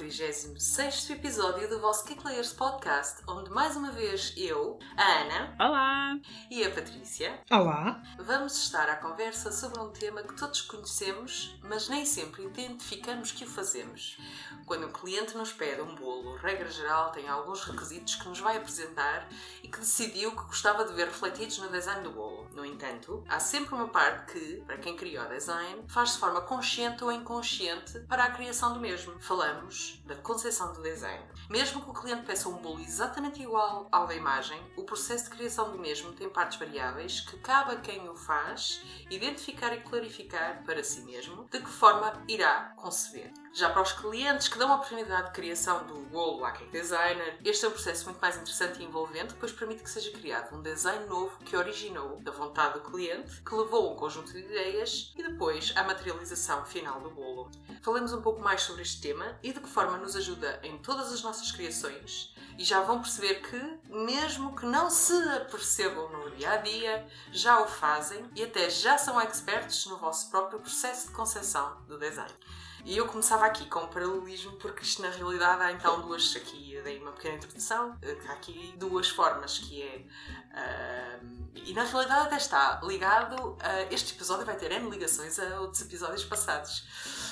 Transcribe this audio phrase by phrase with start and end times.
[0.00, 5.54] 36 episódio do vosso Kick Layers Podcast, onde mais uma vez eu, a Ana.
[5.60, 6.18] Olá!
[6.50, 7.38] E a Patrícia.
[7.50, 8.02] Olá!
[8.18, 13.44] Vamos estar à conversa sobre um tema que todos conhecemos, mas nem sempre identificamos que
[13.44, 14.16] o fazemos.
[14.64, 18.56] Quando um cliente nos pede um bolo, regra geral tem alguns requisitos que nos vai
[18.56, 19.28] apresentar
[19.62, 22.48] e que decidiu que gostava de ver refletidos no design do bolo.
[22.54, 26.40] No entanto, há sempre uma parte que, para quem criou o design, faz de forma
[26.40, 29.20] consciente ou inconsciente para a criação do mesmo.
[29.20, 31.24] Falamos da concepção do design.
[31.48, 35.30] Mesmo que o cliente peça um bolo exatamente igual ao da imagem, o processo de
[35.30, 40.62] criação do mesmo tem partes variáveis que cabe a quem o faz identificar e clarificar
[40.64, 43.32] para si mesmo de que forma irá conceber.
[43.52, 46.00] Já para os clientes que dão a oportunidade de criação do
[46.44, 49.90] à cake designer, este é um processo muito mais interessante e envolvente, pois permite que
[49.90, 54.32] seja criado um design novo que originou da vontade do cliente, que levou um conjunto
[54.32, 57.50] de ideias e depois à materialização final do bolo.
[57.82, 61.12] Falemos um pouco mais sobre este tema e de que forma nos ajuda em todas
[61.12, 66.52] as nossas criações e já vão perceber que, mesmo que não se apercebam no dia
[66.52, 71.14] a dia, já o fazem e até já são expertos no vosso próprio processo de
[71.14, 72.32] concepção do design.
[72.84, 76.74] E eu começava aqui com um paralelismo, porque isto na realidade há então duas, aqui
[76.74, 77.96] eu dei uma pequena introdução,
[78.28, 80.04] há aqui duas formas, que é.
[80.50, 83.92] Uh, e na realidade até está ligado a.
[83.92, 86.84] Este episódio vai ter N ligações a outros episódios passados.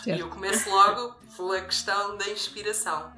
[0.04, 0.16] Certo.
[0.16, 3.12] E eu começo logo pela questão da inspiração.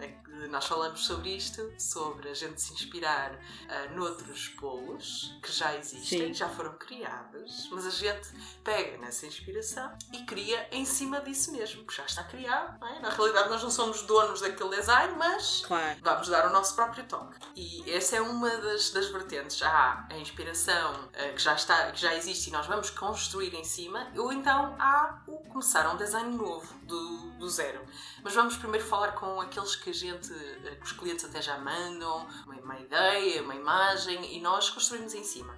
[0.49, 6.29] Nós falamos sobre isto, sobre a gente se inspirar uh, noutros bolos que já existem,
[6.29, 6.35] Sim.
[6.35, 8.29] já foram criados, mas a gente
[8.65, 12.85] pega nessa inspiração e cria em cima disso mesmo, que já está criado.
[12.85, 13.01] É?
[13.01, 15.99] Na realidade, nós não somos donos daquele design, mas claro.
[16.03, 17.37] vamos dar o nosso próprio toque.
[17.55, 19.63] E essa é uma das, das vertentes.
[19.63, 23.65] Há a inspiração uh, que já está, que já existe e nós vamos construir em
[23.65, 27.81] cima, ou então há o começar um design novo do, do zero.
[28.23, 31.59] Mas vamos primeiro falar com aqueles que a gente, eh, que os clientes até já
[31.59, 35.55] mandam, uma, uma ideia, uma imagem, e nós construímos em cima.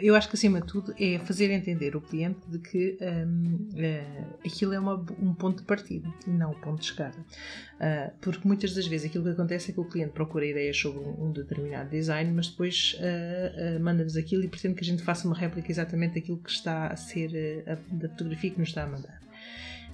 [0.00, 3.78] Eu acho que acima de tudo é fazer entender o cliente de que um, uh,
[3.78, 7.16] eh, aquilo é uma, um ponto de partida e não um ponto de chegada.
[7.18, 10.98] Uh, porque muitas das vezes aquilo que acontece é que o cliente procura ideias sobre
[10.98, 15.28] um, um determinado design, mas depois uh, manda-nos aquilo e pretende que a gente faça
[15.28, 19.21] uma réplica exatamente daquilo que está a ser, da fotografia que nos está a mandar.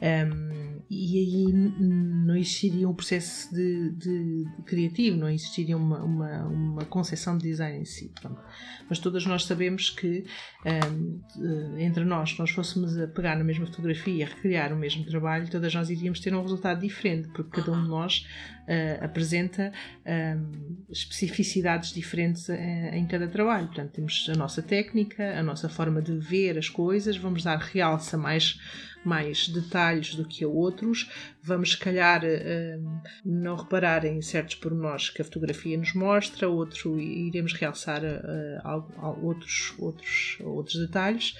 [0.01, 6.45] Um, e aí não existiria um processo de, de, de criativo, não existiria uma, uma,
[6.47, 8.11] uma concepção de design em si.
[8.19, 8.41] Pronto.
[8.89, 10.25] Mas todas nós sabemos que
[10.65, 14.77] um, entre nós, se nós fôssemos a pegar na mesma fotografia e a recriar o
[14.77, 18.27] mesmo trabalho, todas nós iríamos ter um resultado diferente, porque cada um de nós
[18.63, 19.71] uh, apresenta
[20.07, 22.55] um, especificidades diferentes uh,
[22.95, 23.67] em cada trabalho.
[23.67, 28.17] Portanto, temos a nossa técnica, a nossa forma de ver as coisas, vamos dar realça
[28.17, 28.59] mais
[29.05, 31.11] mais detalhes do que a outros,
[31.43, 36.99] vamos, se calhar, uh, não reparar em certos pormenores que a fotografia nos mostra, outro
[36.99, 41.37] iremos realçar uh, outros, outros, outros detalhes,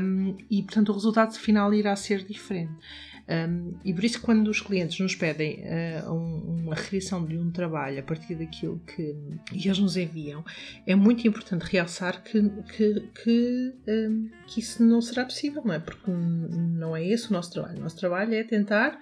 [0.00, 2.72] um, e, portanto, o resultado final irá ser diferente.
[3.28, 7.50] Um, e por isso, quando os clientes nos pedem uh, um, uma recriação de um
[7.50, 9.14] trabalho a partir daquilo que
[9.52, 10.44] eles nos enviam,
[10.86, 12.42] é muito importante realçar que,
[12.76, 15.78] que, que, um, que isso não será possível, não é?
[15.78, 17.78] Porque não é esse o nosso trabalho.
[17.78, 18.98] O nosso trabalho é tentar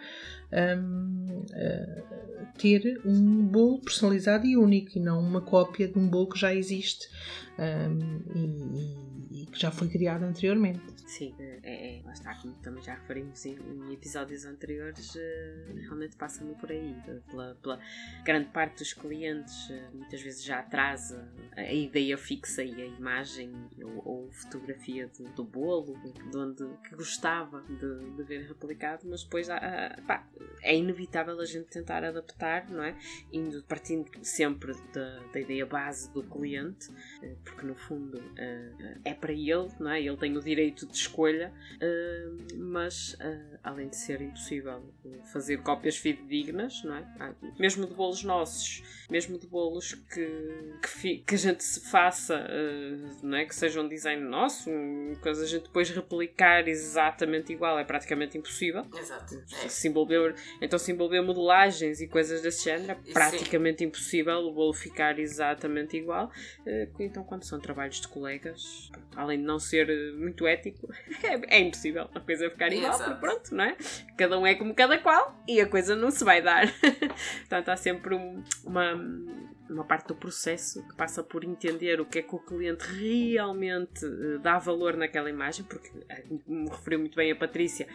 [0.52, 6.28] um, uh, ter um bolo personalizado e único e não uma cópia de um bolo
[6.28, 7.08] que já existe
[7.58, 10.80] um, e, e, que já foi criado anteriormente.
[11.06, 16.16] Sim, é, é, lá está, como também já referimos em, em episódios anteriores, uh, realmente
[16.16, 16.94] passa-me por aí.
[17.28, 17.80] Pela, pela,
[18.24, 23.52] grande parte dos clientes, uh, muitas vezes já atrasa a ideia fixa e a imagem
[23.82, 25.98] ou, ou fotografia do, do bolo,
[26.30, 29.48] de onde que gostava de, de ver replicado, mas depois
[30.06, 30.26] pá,
[30.62, 32.96] é inevitável a gente tentar adaptar, não é?
[33.32, 38.20] Indo, partindo sempre da, da ideia base do cliente, uh, porque no fundo
[39.04, 40.00] é para ele, não é?
[40.00, 44.82] Ele tem o direito de escolha, uh, mas uh, além de ser impossível
[45.32, 47.06] fazer cópias fidedignas, não é?
[47.18, 52.36] Ah, mesmo de bolos nossos, mesmo de bolos que, que, que a gente se faça,
[52.36, 53.44] uh, não é?
[53.44, 54.70] Que seja um design nosso,
[55.20, 58.84] coisa a gente depois replicar exatamente igual, é praticamente impossível.
[58.96, 59.42] Exato.
[59.46, 63.86] Se envolver, então se envolver modelagens e coisas desse género, é praticamente Sim.
[63.86, 66.30] impossível o bolo ficar exatamente igual.
[66.98, 70.92] então quando são trabalhos de colegas, além de não ser muito ético,
[71.22, 73.76] é, é impossível a coisa ficar igual, porque pronto, não é?
[74.18, 76.66] Cada um é como cada qual e a coisa não se vai dar.
[77.38, 78.94] Portanto, há sempre um, uma,
[79.70, 84.04] uma parte do processo que passa por entender o que é que o cliente realmente
[84.04, 87.86] eh, dá valor naquela imagem, porque, eh, me referiu muito bem a Patrícia,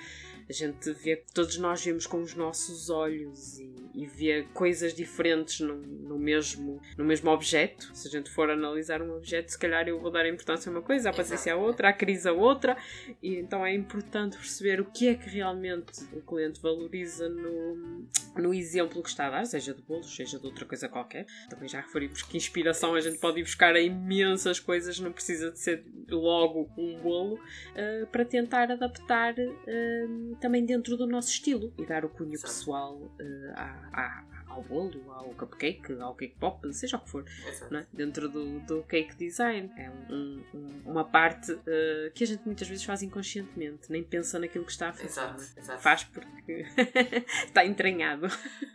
[0.48, 5.62] a gente vê, todos nós vemos com os nossos olhos e, e vê coisas diferentes
[5.62, 7.90] no, no, mesmo, no mesmo objeto.
[7.94, 10.82] Se a gente for analisar um objeto, se calhar eu vou dar importância a uma
[10.82, 12.78] coisa, a Patrícia a outra, a Cris a outra,
[13.24, 18.06] e então é importante perceber o que é que realmente o cliente valoriza no,
[18.36, 21.26] no exemplo que está a dar, seja de bolos, seja de outra coisa qualquer.
[21.50, 25.52] Também já referimos que inspiração a gente pode ir buscar a imensas coisas, não precisa
[25.52, 31.74] de ser logo um bolo, uh, para tentar adaptar uh, também dentro do nosso estilo
[31.78, 34.10] e dar o cunho pessoal uh, à, à,
[34.56, 37.86] ao bolo, ao cupcake, ao cake pop, seja o que for, é?
[37.92, 39.72] dentro do, do cake design.
[39.78, 44.40] É um, um, uma parte uh, que a gente muitas vezes faz inconscientemente, nem pensa
[44.40, 45.08] naquilo que está a fazer.
[45.08, 45.82] Exato, exato.
[45.82, 46.66] Faz porque
[47.46, 48.28] está entranhado.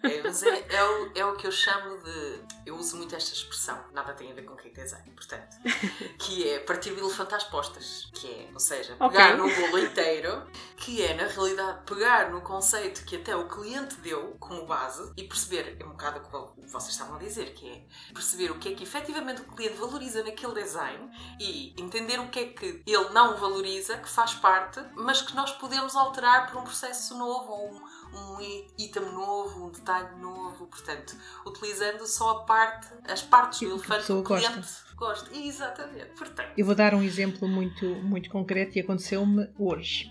[0.02, 2.40] É, mas é, é, o, é o que eu chamo de.
[2.66, 5.56] Eu uso muito esta expressão, nada tem a ver com cake design, portanto,
[6.18, 9.36] que é partir o elefante às postas, que é, ou seja, pegar okay.
[9.36, 14.36] no bolo inteiro, que é na realidade pegar no conceito que até o cliente deu
[14.38, 17.82] como base e perceber é um bocado o que vocês estavam a dizer, que é
[18.12, 22.38] perceber o que é que efetivamente o cliente valoriza naquele design e entender o que
[22.38, 26.64] é que ele não valoriza, que faz parte, mas que nós podemos alterar por um
[26.64, 28.40] processo novo ou um, um
[28.78, 34.12] item novo, um detalhe novo, portanto, utilizando só a parte, as partes do elefante que
[34.12, 34.94] o cliente gosta.
[34.96, 35.36] gosta.
[35.36, 36.10] Exatamente.
[36.16, 36.52] Portanto.
[36.56, 40.10] Eu vou dar um exemplo muito, muito concreto e aconteceu-me hoje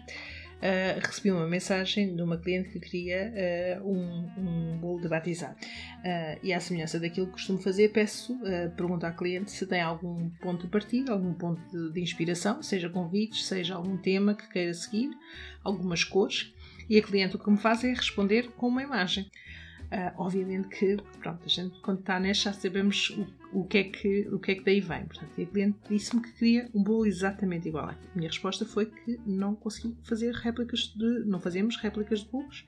[0.60, 5.56] uh, recebi uma mensagem de uma cliente que queria uh, um, um bolo de batizado.
[5.56, 9.82] Uh, e à semelhança daquilo que costumo fazer, peço, uh, pergunto à cliente se tem
[9.82, 14.48] algum ponto de partida, algum ponto de, de inspiração, seja convites, seja algum tema que
[14.50, 15.10] queira seguir,
[15.64, 16.54] algumas cores.
[16.90, 19.30] E a cliente o que me faz é responder com uma imagem.
[19.91, 23.83] Uh, obviamente que, pronto, a gente quando está nesta já sabemos o, o, que é
[23.86, 25.03] que, o que é que daí vem.
[25.06, 27.89] Portanto, a cliente disse-me que queria um bolo exatamente igual.
[27.89, 32.68] A minha resposta foi que não consegui fazer réplicas de, não fazemos réplicas de bolos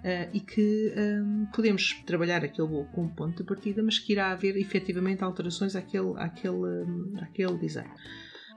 [0.00, 4.30] uh, e que um, podemos trabalhar aquele bolo como ponto de partida, mas que irá
[4.30, 7.90] haver efetivamente alterações àquele, àquele, um, àquele design.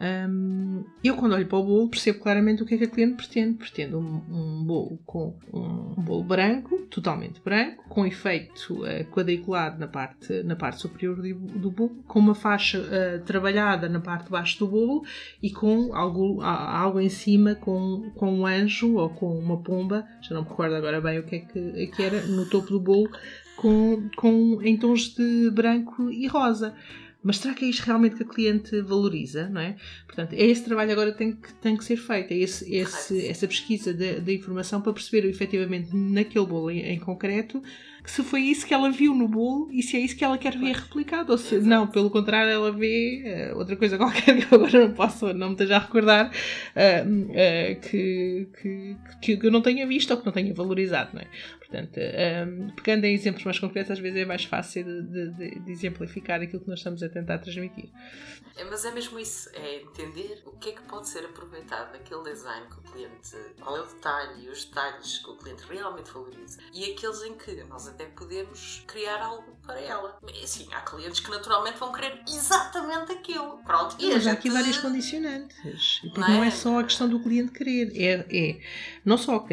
[0.02, 3.18] Um, eu, quando olho para o bolo, percebo claramente o que é que a cliente
[3.18, 3.54] pretende.
[3.54, 9.80] Pretende um, um bolo com um, um, bolo branco, totalmente branco, com efeito uh, quadriculado
[9.80, 14.26] na parte, na parte superior do, do bolo, com uma faixa uh, trabalhada na parte
[14.26, 15.04] de baixo do bolo
[15.42, 20.34] e com algo, algo em cima com, com um anjo ou com uma pomba, já
[20.34, 23.10] não me recordo agora bem o que é que, que era, no topo do bolo,
[23.56, 26.74] com, com, em tons de branco e rosa.
[27.24, 29.76] Mas será que é isto realmente que a cliente valoriza, não é?
[30.08, 33.28] Portanto, é esse trabalho agora que tem que, tem que ser feito, é esse, esse,
[33.28, 37.62] essa pesquisa da informação para perceber efetivamente naquele bolo em, em concreto
[38.06, 40.58] se foi isso que ela viu no bolo e se é isso que ela quer
[40.58, 44.58] ver replicado, ou se não, pelo contrário, ela vê uh, outra coisa qualquer que eu
[44.58, 48.48] agora não posso, não me esteja a recordar uh, uh, que,
[49.22, 51.28] que, que eu não tenha visto ou que não tenha valorizado, não é?
[51.72, 55.72] Portanto, um, pegando em exemplos mais concretos, às vezes é mais fácil de, de, de,
[55.72, 57.90] exemplificar aquilo que nós estamos a tentar transmitir.
[58.58, 62.24] É, mas é mesmo isso, é entender o que é que pode ser aproveitado daquele
[62.24, 66.12] design que o cliente, qual é o detalhe e os detalhes que o cliente realmente
[66.12, 70.18] valoriza e aqueles em que nós até podemos criar algo para ela.
[70.44, 73.60] Assim, há clientes que naturalmente vão querer exatamente aquilo.
[73.64, 76.00] Pronto, e mas há aqui várias condicionantes.
[76.02, 76.32] Porque não é?
[76.32, 78.60] não é só a questão do cliente querer, é, é
[79.06, 79.48] não só a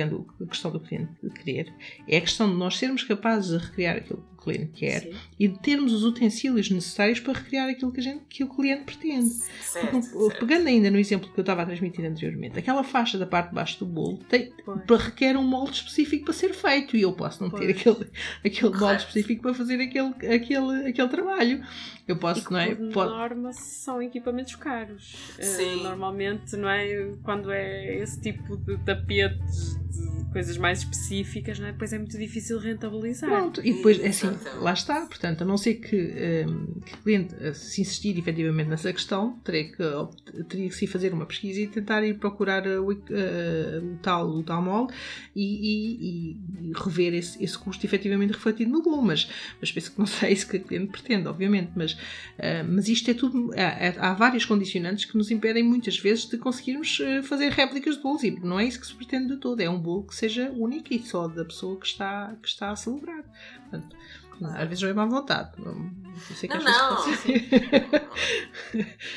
[0.46, 1.74] questão do cliente querer,
[2.06, 5.14] é a questão de nós sermos capazes de recriar aquilo que cliente quer Sim.
[5.38, 8.84] e de termos os utensílios necessários para recriar aquilo que, a gente, que o cliente
[8.84, 9.28] pretende.
[9.28, 10.46] Certo, Porque, certo.
[10.46, 13.54] Pegando ainda no exemplo que eu estava a transmitir anteriormente, aquela faixa da parte de
[13.54, 14.52] baixo do bolo tem,
[14.88, 17.64] requer um molde específico para ser feito e eu posso não pois.
[17.64, 18.10] ter aquele,
[18.44, 21.64] aquele molde específico para fazer aquele, aquele, aquele trabalho.
[22.06, 22.74] Eu posso, e não é?
[22.74, 25.14] Por norma são equipamentos caros.
[25.38, 25.80] Eh, Sim.
[25.80, 27.12] Uh, normalmente, não é?
[27.22, 31.72] Quando é esse tipo de tapetes, de coisas mais específicas, não é?
[31.72, 33.28] Depois é muito difícil rentabilizar.
[33.28, 34.12] Pronto, e depois, é
[34.46, 35.06] assim, lá está.
[35.06, 38.92] Portanto, a não ser que, um, ehm, que o cliente eh, se insistir efetivamente nessa
[38.92, 42.94] questão, teria que, teria que se fazer uma pesquisa e tentar ir procurar o, uh,
[42.94, 44.94] o tal, o tal molde
[45.34, 49.02] e, e, e rever esse, esse custo efetivamente refletido no bolo.
[49.02, 49.28] Mas,
[49.60, 51.72] mas penso que não sei isso que o cliente pretende, obviamente.
[51.74, 51.96] Mas
[52.38, 53.50] Uh, mas isto é tudo.
[53.56, 58.22] Há, há, vários condicionantes que nos impedem muitas vezes de conseguirmos fazer réplicas de bolos
[58.22, 59.60] e não é isso que se pretende de todo.
[59.60, 62.76] É um bolo que seja único e só da pessoa que está, que está a
[62.76, 63.24] celebrar.
[63.62, 63.96] Portanto,
[64.44, 65.52] às vezes não é má vontade.
[65.58, 65.90] Não,
[66.34, 66.98] sei que não, não.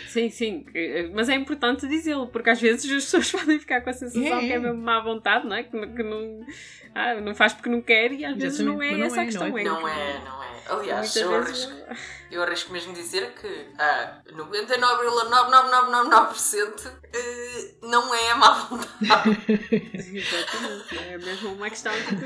[0.08, 0.66] sim, sim.
[1.14, 4.40] Mas é importante dizê-lo, porque às vezes as pessoas podem ficar com a sensação é.
[4.40, 5.64] que é mesmo má vontade, não é?
[5.64, 6.46] Que, que não,
[6.96, 9.26] ah, não faz porque não quer e às vezes não é não essa é, a
[9.26, 9.50] questão.
[9.50, 10.20] Não é, não é.
[10.24, 10.52] Não é.
[10.70, 11.72] Aliás, eu arrisco,
[12.32, 13.48] eu arrisco mesmo dizer que
[13.78, 19.38] ah, 99,99999% eh, não é a má vontade.
[19.94, 20.98] Exatamente.
[20.98, 22.26] É mesmo uma questão de que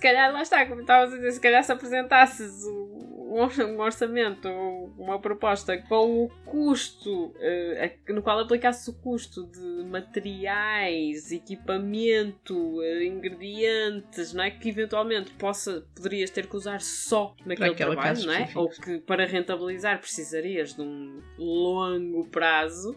[0.00, 4.86] se calhar, lá está, como estavas a dizer, se calhar se apresentasses um orçamento ou
[4.98, 13.02] uma proposta com o custo, uh, no qual aplicasse o custo de materiais, equipamento, uh,
[13.02, 14.50] ingredientes, não é?
[14.50, 18.50] Que eventualmente possa, poderias ter que usar só naquele trabalho, não é?
[18.54, 22.96] Ou que para rentabilizar precisarias de um longo prazo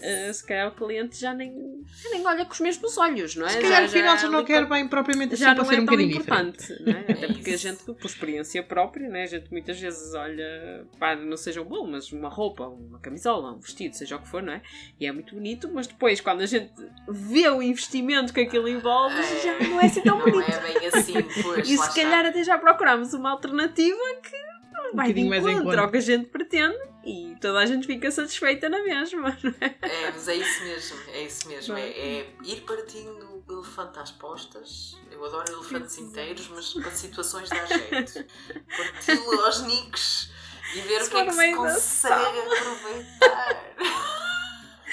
[0.00, 1.52] uh, se calhar o cliente já nem,
[1.86, 3.50] já nem olha com os mesmos olhos, não é?
[3.50, 5.80] Se calhar afinal já, já não quer bem propriamente assim já para não ser é
[5.80, 6.82] um tão bocadinho importante, diferente.
[6.84, 7.00] não é?
[7.00, 9.22] Até porque a gente, por experiência própria, né?
[9.22, 13.52] a gente muitas vezes olha, pá, não seja um bom, mas uma roupa, uma camisola,
[13.52, 14.62] um vestido, seja o que for, não é?
[14.98, 16.72] E é muito bonito, mas depois, quando a gente
[17.08, 20.50] vê o investimento que aquilo envolve, já não é assim tão não bonito.
[20.50, 21.68] é bem assim, pois.
[21.68, 24.49] E se calhar até já procuramos uma alternativa que
[24.94, 27.86] vai de bocadinho mais em encontro ao que a gente pretende e toda a gente
[27.86, 29.76] fica satisfeita na mesma, não é?
[29.82, 31.76] É, mas é isso mesmo, é isso mesmo.
[31.76, 34.96] É, é ir partindo o elefante às postas.
[35.10, 38.24] Eu adoro elefantes inteiros, mas para situações dá jeito.
[38.76, 40.30] Parti-lo aos nicos
[40.74, 44.19] e ver Se o que é que se consegue aproveitar.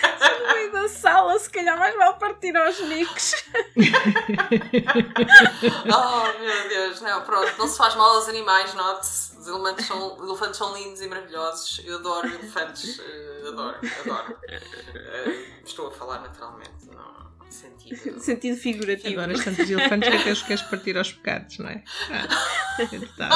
[0.02, 3.32] No meio da sala, se calhar mais vale partir aos nicos.
[5.90, 9.38] Oh meu Deus, não, pronto, não se faz mal aos animais, note-se.
[9.38, 11.82] Os elefantes são, elefantes são lindos e maravilhosos.
[11.86, 14.38] Eu adoro elefantes, eh, adoro, adoro.
[14.48, 17.78] Eh, estou a falar naturalmente, no sentido.
[18.20, 19.22] Sentido figurativo.
[19.22, 21.84] Agora, tantos elefantes que até os queres partir aos bocados, não é?
[22.12, 22.28] Ah,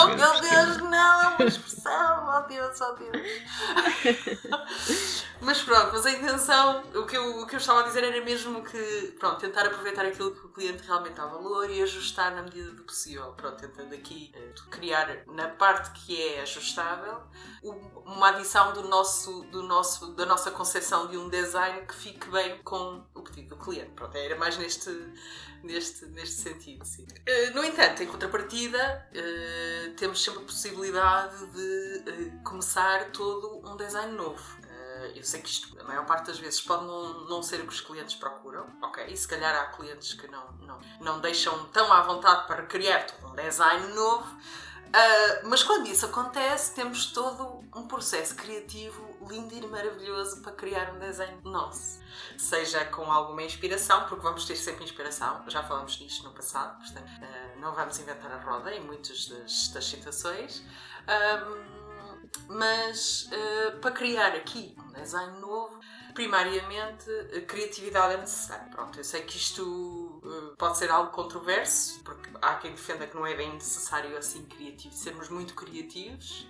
[0.05, 0.41] Oh eu meu.
[0.41, 3.11] Deus, não, é uma expressão, oh Deus, oh Deus.
[5.41, 8.23] Mas pronto, mas a intenção, o que, eu, o que eu estava a dizer era
[8.23, 12.43] mesmo que, pronto, tentar aproveitar aquilo que o cliente realmente dá valor e ajustar na
[12.43, 13.31] medida do possível.
[13.33, 17.21] Pronto, tentando aqui eh, criar na parte que é ajustável
[17.63, 22.29] um- uma adição do nosso, do nosso, da nossa concepção de um design que fique
[22.29, 23.89] bem com o pedido do cliente.
[24.01, 24.89] Pronto, era mais neste,
[25.61, 26.83] neste, neste sentido.
[26.83, 27.05] Sim.
[27.23, 33.77] Eh, no entanto, em contrapartida, eh, temos sempre a possibilidade de eh, começar todo um
[33.77, 34.59] design novo.
[35.15, 37.73] Eu sei que isto, a maior parte das vezes, pode não, não ser o que
[37.73, 39.03] os clientes procuram, ok?
[39.07, 43.07] E se calhar há clientes que não, não, não deixam tão à vontade para criar
[43.07, 44.27] todo um design novo.
[44.27, 50.93] Uh, mas quando isso acontece, temos todo um processo criativo lindo e maravilhoso para criar
[50.93, 52.01] um desenho nosso.
[52.37, 57.07] Seja com alguma inspiração, porque vamos ter sempre inspiração, já falamos disto no passado, portanto,
[57.07, 60.63] uh, não vamos inventar a roda em muitas das, situações.
[62.47, 65.79] Mas uh, para criar aqui um design novo,
[66.13, 68.69] primariamente, a criatividade é necessária.
[68.69, 73.15] Pronto, eu sei que isto uh, pode ser algo controverso, porque há quem defenda que
[73.15, 76.47] não é bem necessário assim criativo, sermos muito criativos,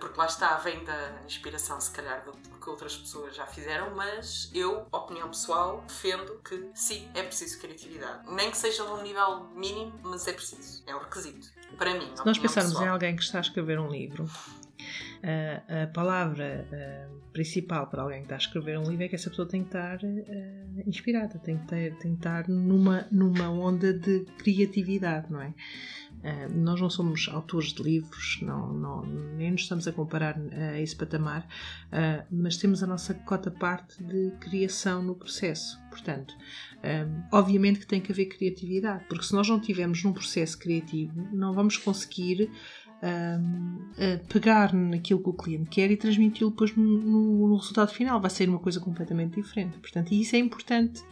[0.00, 4.50] porque lá está, vem da inspiração, se calhar, do que outras pessoas já fizeram, mas
[4.54, 8.30] eu, opinião pessoal, defendo que sim, é preciso criatividade.
[8.30, 10.82] Nem que seja num nível mínimo, mas é preciso.
[10.86, 11.48] É um requisito.
[11.76, 14.28] Para mim, Se nós pensarmos em alguém que está a escrever um livro,
[15.22, 19.14] a, a palavra eh, principal para alguém que está a escrever um livro é que
[19.14, 23.48] essa pessoa tem que estar eh, inspirada, tem que, ter, tem que estar numa, numa
[23.48, 25.54] onda de criatividade, não é?
[26.22, 29.02] Eh, nós não somos autores de livros, não, não,
[29.36, 31.46] nem nos estamos a comparar a esse patamar,
[31.90, 35.80] eh, mas temos a nossa cota parte de criação no processo.
[35.90, 36.34] Portanto,
[37.30, 41.52] obviamente que tem que haver criatividade, porque se nós não tivermos num processo criativo, não
[41.52, 42.50] vamos conseguir
[44.28, 48.20] pegar naquilo que o cliente quer e transmiti-lo depois no, no- resultado final.
[48.20, 49.78] Vai ser uma coisa completamente diferente.
[49.78, 51.02] Portanto, isso é importante,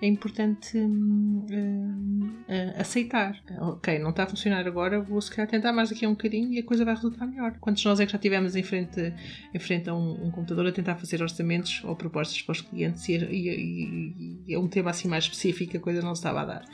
[0.00, 3.40] é importante hum, hum, uh, aceitar.
[3.60, 6.52] Ok, não está a funcionar agora, vou se calhar tentar mais daqui a um bocadinho
[6.52, 7.56] e a coisa vai resultar melhor.
[7.60, 9.12] Quantos nós é que já tivemos em frente,
[9.52, 13.08] em frente a um, um computador a tentar fazer orçamentos ou propostas para os clientes
[13.08, 16.64] e, e- é um tema assim mais específico, a coisa não estava a dar.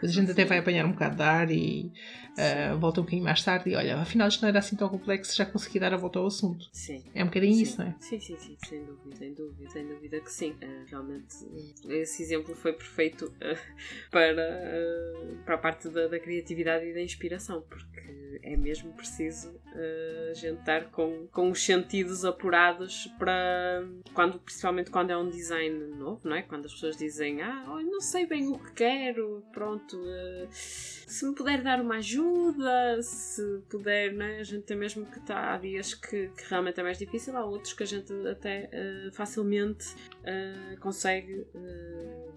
[0.00, 1.92] Mas a gente até vai apanhar um bocado de ar e
[2.38, 5.36] uh, volta um bocadinho mais tarde e olha, afinal isto não era assim tão complexo,
[5.36, 6.66] já consegui dar a volta ao assunto.
[6.72, 7.02] Sim.
[7.14, 7.62] É um bocadinho Sim.
[7.62, 7.94] isso, não é?
[8.00, 10.54] Sim, sim, sim, sem dúvida, sem dúvida, sem dúvida que sim.
[10.60, 11.36] Eh, realmente,
[11.88, 13.56] eh, esse exemplo foi perfeito eh,
[14.10, 19.60] para, eh, para a parte da, da criatividade e da inspiração, porque é mesmo preciso
[19.74, 25.28] eh, a gente estar com, com os sentidos apurados para quando, principalmente quando é um
[25.28, 26.42] design novo, não é?
[26.42, 31.34] Quando as pessoas dizem, ah, não sei bem o que quero, pronto, eh, se me
[31.34, 34.40] puder dar uma ajuda, se puder, não é?
[34.40, 37.44] A gente tem mesmo que estar há dias que, que realmente é mais difícil, há
[37.44, 39.86] outros que a gente até eh, facilmente
[40.80, 41.46] consegue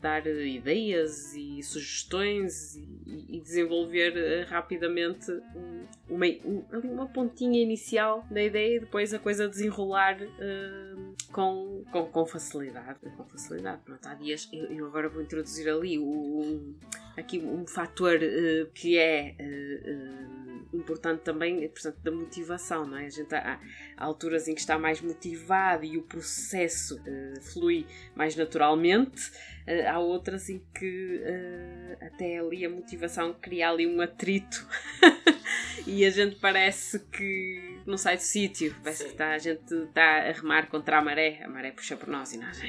[0.01, 5.31] dar ideias e sugestões e, e desenvolver rapidamente
[6.09, 10.95] uma, um- uma pontinha inicial da ideia e depois a coisa desenrolar eh,
[11.31, 12.99] com, com, com facilidade.
[13.17, 13.81] Com facilidade.
[13.83, 16.75] Pronto, há dias, eu, eu agora vou introduzir ali o, um,
[17.17, 23.05] aqui um fator uh, que é uh, importante também, portanto, da motivação, não é?
[23.05, 23.59] A gente há,
[23.97, 26.99] há alturas em que está mais motivado e o processo
[27.53, 27.85] flui
[28.15, 29.31] mais naturalmente.
[29.67, 34.67] Uh, há outras em que uh, até ali a motivação cria ali um atrito
[35.87, 38.75] e a gente parece que não sai do sítio.
[38.83, 39.05] Parece Sim.
[39.05, 42.33] que está, a gente está a remar contra a maré, a maré puxa por nós
[42.33, 42.61] e nós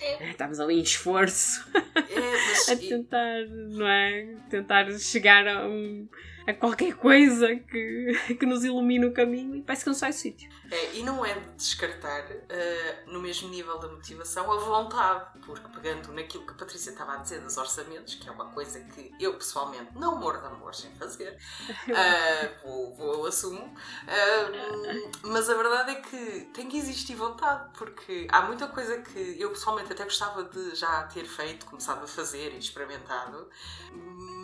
[0.00, 0.30] é.
[0.30, 4.34] estamos ali em esforço é, a tentar, não é?
[4.50, 6.08] Tentar chegar a um
[6.48, 10.16] a qualquer coisa que, que nos ilumine o caminho e parece que não sai do
[10.16, 10.48] sítio.
[10.70, 15.66] É, e não é de descartar uh, no mesmo nível da motivação a vontade, porque
[15.68, 19.10] pegando naquilo que a Patrícia estava a dizer dos orçamentos, que é uma coisa que
[19.18, 21.38] eu pessoalmente não morro de amor sem fazer,
[21.88, 28.26] uh, vou, vou assumo, uh, mas a verdade é que tem que existir vontade, porque
[28.30, 32.52] há muita coisa que eu pessoalmente até gostava de já ter feito, começado a fazer
[32.52, 33.48] e experimentado,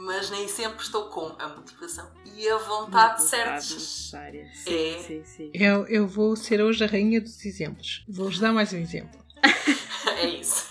[0.06, 3.70] mas nem sempre estou com a motivação e a vontade certas.
[3.70, 4.50] Necessária.
[4.52, 5.02] Sim, é...
[5.02, 5.50] sim, sim.
[5.54, 8.04] Eu, eu vou ser hoje a rainha dos exemplos.
[8.08, 9.18] Vou-vos dar mais um exemplo.
[10.22, 10.64] é isso.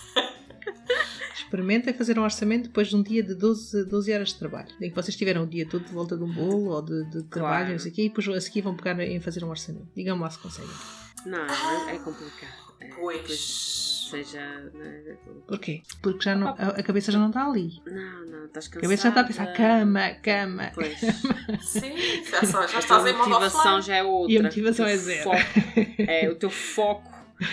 [1.34, 4.68] Experimentem fazer um orçamento depois de um dia de 12, 12 horas de trabalho.
[4.80, 7.22] Em que vocês tiveram o dia todo de volta de um bolo ou de, de
[7.24, 9.86] trabalho, não sei o quê, e depois a seguir vão pegar em fazer um orçamento.
[9.94, 10.70] Digam-me lá se conseguem.
[11.26, 11.46] Não,
[11.90, 12.63] é complicado.
[12.80, 14.70] É, pois seja.
[14.74, 15.16] Né?
[15.46, 15.82] Porquê?
[16.02, 17.82] Porque já não, a, a cabeça já não está ali.
[17.86, 18.78] Não, não, estás cansada.
[18.78, 20.70] A cabeça já está a pensar cama, cama.
[20.74, 20.98] Pois.
[21.60, 24.32] Sim, já, só, já estás em modo A motivação já é outra.
[24.32, 25.24] E a motivação é zero.
[25.24, 25.38] Foco,
[25.98, 27.10] é, o teu foco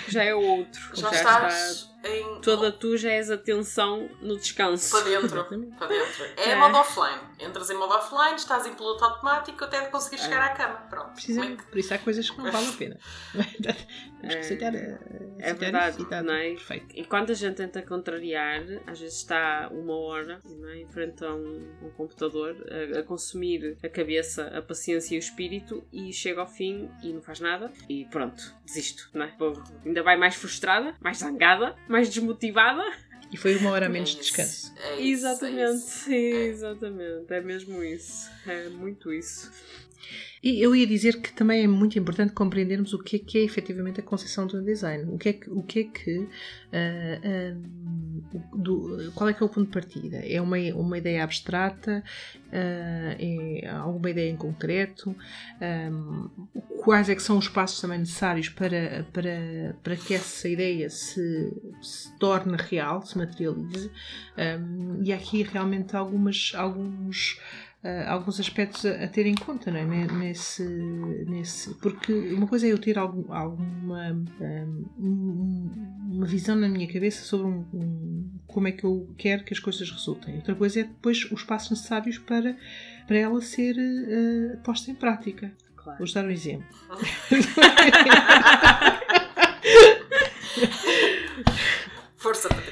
[0.07, 0.81] já é outro.
[0.93, 1.71] Já, já estás.
[1.71, 2.41] Está em...
[2.41, 4.91] Toda tu já és atenção no descanso.
[4.91, 5.45] Para dentro.
[5.77, 6.23] para dentro.
[6.37, 7.21] É, é modo offline.
[7.39, 10.51] Entras em modo offline, estás em piloto automático até conseguir chegar é.
[10.51, 10.75] à cama.
[10.89, 11.13] Pronto.
[11.13, 11.63] Precisamente.
[11.63, 12.97] Por isso há coisas que não valem a pena.
[14.21, 14.75] Temos que aceitar.
[14.75, 14.99] É,
[15.39, 16.05] é verdade.
[16.05, 16.49] Tá não é?
[16.49, 16.95] Perfeito.
[16.95, 20.77] E quando a gente tenta contrariar, às vezes está uma hora não é?
[20.77, 25.19] em frente a um, um computador a, a, consumir a cabeça, a paciência e o
[25.19, 29.09] espírito e chega ao fim e não faz nada e pronto, desisto.
[29.13, 29.33] Não é?
[29.85, 32.83] ainda vai mais frustrada, mais zangada, mais desmotivada.
[33.31, 34.73] E foi uma hora menos de descanso.
[34.77, 36.65] É isso, exatamente, é isso.
[36.65, 37.33] exatamente.
[37.33, 38.29] É mesmo isso.
[38.45, 39.51] É muito isso.
[40.43, 43.43] E eu ia dizer que também é muito importante compreendermos o que é que é
[43.43, 45.05] efetivamente a concepção do design.
[45.13, 46.27] O que é que, o que, é que uh,
[48.33, 50.17] uh, do, qual é que é o ponto de partida?
[50.17, 52.03] É uma, uma ideia abstrata?
[52.47, 55.15] Uh, é alguma ideia em concreto?
[55.61, 56.27] Um,
[56.81, 61.53] quais é que são os passos também necessários para, para, para que essa ideia se,
[61.83, 63.91] se torne real, se materialize?
[64.37, 67.39] Um, e aqui realmente algumas, alguns
[67.83, 69.85] uh, alguns aspectos a, a, ter em conta, é?
[69.85, 70.63] Nesse,
[71.27, 74.11] nesse, porque uma coisa é eu ter algum, alguma
[74.97, 75.69] um,
[76.11, 79.59] uma visão na minha cabeça sobre um, um, como é que eu quero que as
[79.59, 80.35] coisas resultem.
[80.35, 82.57] Outra coisa é depois os passos necessários para,
[83.07, 85.51] para ela ser uh, posta em prática.
[85.75, 85.97] Claro.
[85.97, 86.67] Vou dar um exemplo.
[92.15, 92.70] Força, Patrícia.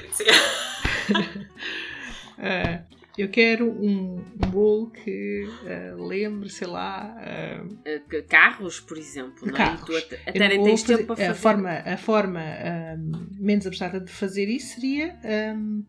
[2.38, 2.84] Uh,
[3.18, 7.14] eu quero um, um bolo que uh, lembre, sei lá.
[7.64, 9.46] Uh, carros, por exemplo.
[9.46, 9.82] Não carros.
[9.82, 10.00] É?
[10.00, 11.28] Tu até nem tens tempo para fazer.
[11.28, 15.18] A forma, a forma um, menos abstrata de fazer isso seria
[15.54, 15.84] um,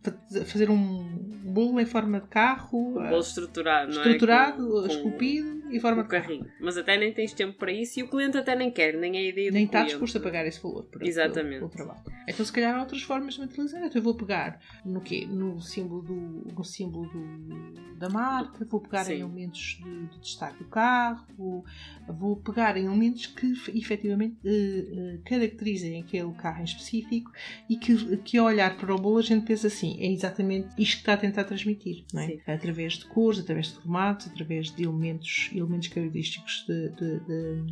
[0.46, 1.04] fazer um
[1.44, 3.00] bolo em forma de carro.
[3.00, 4.88] Um bolo estruturado, não estruturado, é?
[4.88, 6.46] Com, esculpido e forma de carrinho.
[6.60, 9.20] Mas até nem tens tempo para isso e o cliente até nem quer, nem é
[9.20, 10.84] a ideia Nem está disposto a pagar esse valor.
[10.86, 11.60] Para, Exatamente.
[11.60, 12.02] Pelo, pelo trabalho.
[12.28, 13.84] Então, se calhar, há outras formas de materializar.
[13.84, 15.26] Então, eu vou pegar no quê?
[15.26, 19.14] No símbolo do, no símbolo do da marca, vou pegar Sim.
[19.14, 21.64] em elementos de, de, destaque do carro, vou,
[22.08, 27.32] vou pegar em elementos que efetivamente uh, uh, caracterizem aquele carro em específico
[27.70, 30.96] e que, que ao olhar para o bolo a gente pensa assim, é exatamente isto
[30.96, 32.40] que está a tentar transmitir, não é?
[32.48, 37.64] através de cores, através de formatos, através de elementos, elementos característicos de, de, de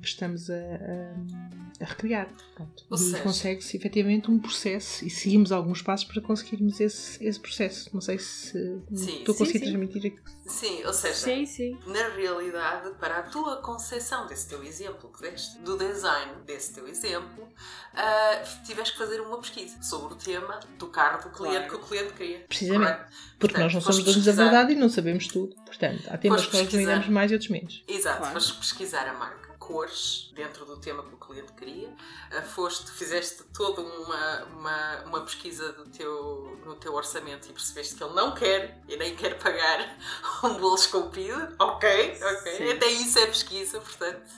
[0.00, 2.28] que estamos a, a, a recriar.
[2.54, 2.84] Pronto.
[2.92, 7.90] E consegue-se efetivamente um processo e seguimos alguns passos para conseguirmos esse, esse processo.
[7.92, 10.20] Não sei se Sim, estou a conseguir transmitir aqui.
[10.50, 11.78] Sim, ou seja, sim, sim.
[11.86, 16.88] na realidade, para a tua concepção desse teu exemplo que deste, do design desse teu
[16.88, 21.70] exemplo, uh, tiveste que fazer uma pesquisa sobre o tema do carro do cliente claro.
[21.70, 22.40] que o cliente queria.
[22.40, 22.90] Precisamente.
[22.90, 23.12] Correto?
[23.38, 25.54] Porque Portanto, nós não somos donos da verdade e não sabemos tudo.
[25.64, 27.84] Portanto, há temas que nós dominamos mais e outros menos.
[27.86, 28.34] Exato, claro.
[28.34, 31.88] foste pesquisar a marca cores dentro do tema que o cliente queria.
[31.88, 37.94] Uh, foste, fizeste toda uma, uma, uma, pesquisa do teu, no teu orçamento e percebeste
[37.94, 39.96] que ele não quer e nem quer pagar
[40.42, 41.54] um bolo esculpido.
[41.58, 42.56] Ok, ok.
[42.56, 42.72] Sim.
[42.72, 44.28] Até isso é pesquisa, portanto.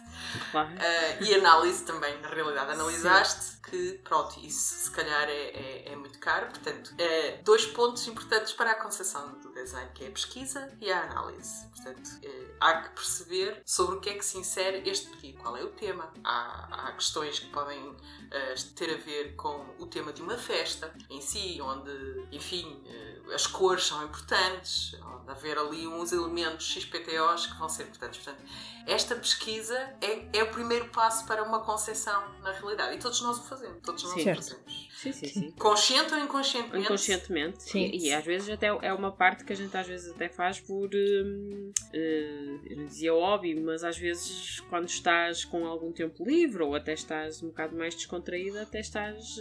[0.51, 0.69] Claro.
[0.69, 2.71] Uh, e análise também, na realidade.
[2.73, 3.57] Analisaste Sim.
[3.71, 6.47] que, pronto, isso se calhar é, é, é muito caro.
[6.47, 10.91] Portanto, é, dois pontos importantes para a concepção do design, que é a pesquisa e
[10.91, 11.67] a análise.
[11.69, 15.57] Portanto, é, há que perceber sobre o que é que se insere este pedido, qual
[15.57, 16.13] é o tema.
[16.25, 17.97] Há, há questões que podem
[18.31, 21.91] eh, ter a ver com o tema de uma festa em si, onde,
[22.33, 27.85] enfim, eh, as cores são importantes, onde haver ali uns elementos XPTOs que vão ser
[27.85, 28.23] importantes.
[28.23, 28.43] Portanto,
[28.87, 32.97] esta pesquisa é, é o primeiro passo para uma concepção na realidade.
[32.97, 33.83] E todos nós o fazemos.
[33.83, 34.31] Todos nós Sim.
[34.31, 34.89] o fazemos.
[34.97, 35.51] Sim, sim, sim.
[35.53, 36.85] Consciente ou inconscientemente?
[36.85, 37.63] Inconscientemente.
[37.63, 37.91] Sim.
[37.93, 40.61] E, e às vezes até é uma parte que a gente às vezes até faz
[40.61, 40.91] por.
[40.95, 46.63] hum, eh, eu não dizia hobby, mas às vezes quando estás com algum tempo livre
[46.63, 49.37] ou até estás um bocado mais descontraída, até estás.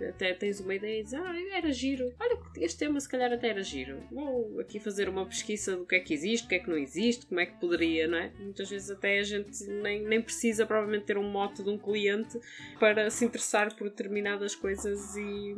[0.00, 2.12] eh, até tens uma ideia e dizes, ah, era giro.
[2.18, 4.02] Olha, este tema se calhar até era giro.
[4.10, 6.78] Vou aqui fazer uma pesquisa do que é que existe, o que é que não
[6.78, 8.32] existe, como é que poderia, não é?
[8.38, 12.38] Muitas vezes até a gente nem, nem precisa provavelmente ter um mote de um cliente
[12.78, 15.54] para se interessar por determinadas coisas e,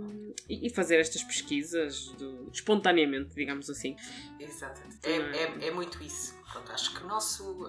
[0.49, 3.97] e- e fazer estas pesquisas do- espontaneamente, digamos assim.
[4.39, 4.99] Exatamente.
[5.03, 6.38] É, é, é muito isso.
[6.51, 7.67] Pronto, acho que o nosso.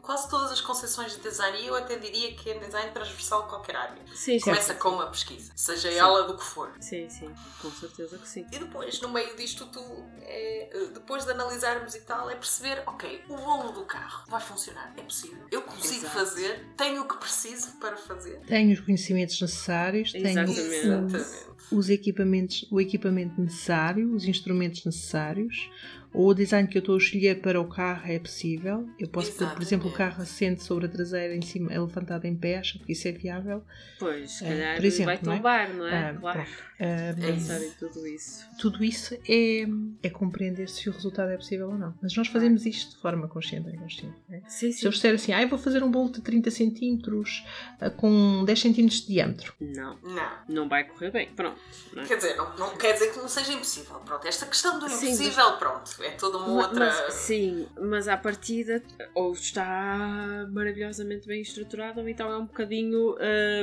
[0.00, 3.48] Quase todas as concepções de design, e eu até diria que é design transversal a
[3.48, 4.02] qualquer área.
[4.14, 4.40] Sim, sim.
[4.40, 5.98] Começa com uma pesquisa, seja Sim.
[5.98, 6.72] ela do que for.
[6.80, 8.46] Sim, sim, com certeza que sim.
[8.50, 13.24] E depois, no meio disto tudo, é, depois de analisarmos e tal, é perceber, ok,
[13.28, 15.44] o bolo do carro vai funcionar, é possível.
[15.50, 16.14] Eu consigo Exato.
[16.14, 18.40] fazer, tenho o que preciso para fazer.
[18.46, 20.60] Tenho os conhecimentos necessários, tenho Exatamente.
[20.60, 21.48] os, Exatamente.
[21.70, 25.70] os equipamentos, o equipamento necessário, os instrumentos necessários,
[26.12, 28.88] ou o design que eu estou a escolher para o carro é possível.
[28.98, 29.96] Eu posso pôr, por exemplo, o Exatamente.
[30.12, 33.12] carro assente sobre a traseira em cima, é levantado em pé, acho que isso é
[33.12, 33.62] viável.
[33.98, 35.36] Pois, se É, calhar por exemplo, vai não é?
[35.36, 36.10] tombar, não é?
[36.10, 36.38] Ah, claro.
[36.42, 36.68] pronto.
[36.80, 37.64] Ah, É Pensar isso.
[37.66, 38.46] em tudo isso.
[38.60, 39.66] tudo isso é,
[40.02, 41.92] é compreender se o resultado é possível ou não.
[42.00, 44.14] Mas nós fazemos isto de forma consciente ou inconsciente.
[44.28, 44.42] não é?
[44.48, 47.44] Sim, Se eu disser assim, ah, eu vou fazer um bolo de 30 centímetros
[47.80, 49.54] ah, com 10 centímetros de diâmetro.
[49.60, 50.30] Não, Não.
[50.48, 51.28] não vai correr bem.
[51.34, 51.58] Pronto.
[51.92, 52.06] não é?
[52.06, 53.96] Quer dizer, não, não quer dizer que não seja impossível.
[54.04, 56.86] Pronto, esta questão do Sim, impossível, pronto, é toda uma Ma- outra.
[56.86, 58.82] Mas, sim, mas à partida
[59.14, 63.16] ou está maravilhosamente bem estruturado ou então é um bocadinho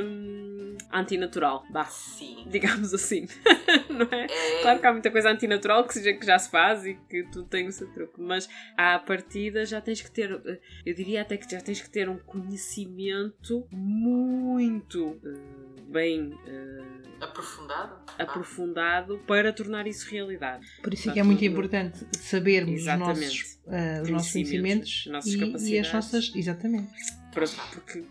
[0.04, 2.44] hum, antinatural, vá, Sim.
[2.46, 3.26] digamos assim,
[3.96, 4.26] não é?
[4.26, 7.24] É, Claro que há muita coisa antinatural que, seja, que já se faz e que
[7.24, 11.22] tu tem o seu truque, mas à partida já tens que ter, eh, eu diria
[11.22, 16.84] até que já tens que ter um conhecimento muito eh, bem eh,
[17.20, 17.96] aprofundado.
[18.18, 20.66] Ah, aprofundado para tornar isso realidade.
[20.82, 25.06] Por isso é que é muito importante sabermos os nossos, ah, os nossos Conhecimentos, conhecimentos
[25.06, 25.92] as nossas e, e as capacidades.
[25.92, 26.36] nossas.
[26.36, 26.92] Exatamente.
[27.36, 28.02] Para- porque,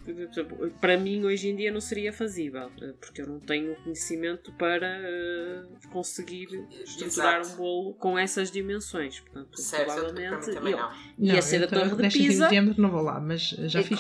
[0.80, 4.54] para mim hoje em dia não seria fazível, eh, porque eu não tenho o conhecimento
[4.54, 6.48] para eh, conseguir
[6.84, 7.56] estruturar Exato.
[7.56, 9.22] um bolo com essas dimensões.
[9.22, 10.70] Portanto, Certo, provavelmente eu- não.
[10.70, 12.50] ia Não, ser a Torre de 10 centímetros Pisa.
[12.50, 14.00] diâmetro não vou lá, mas já fiz.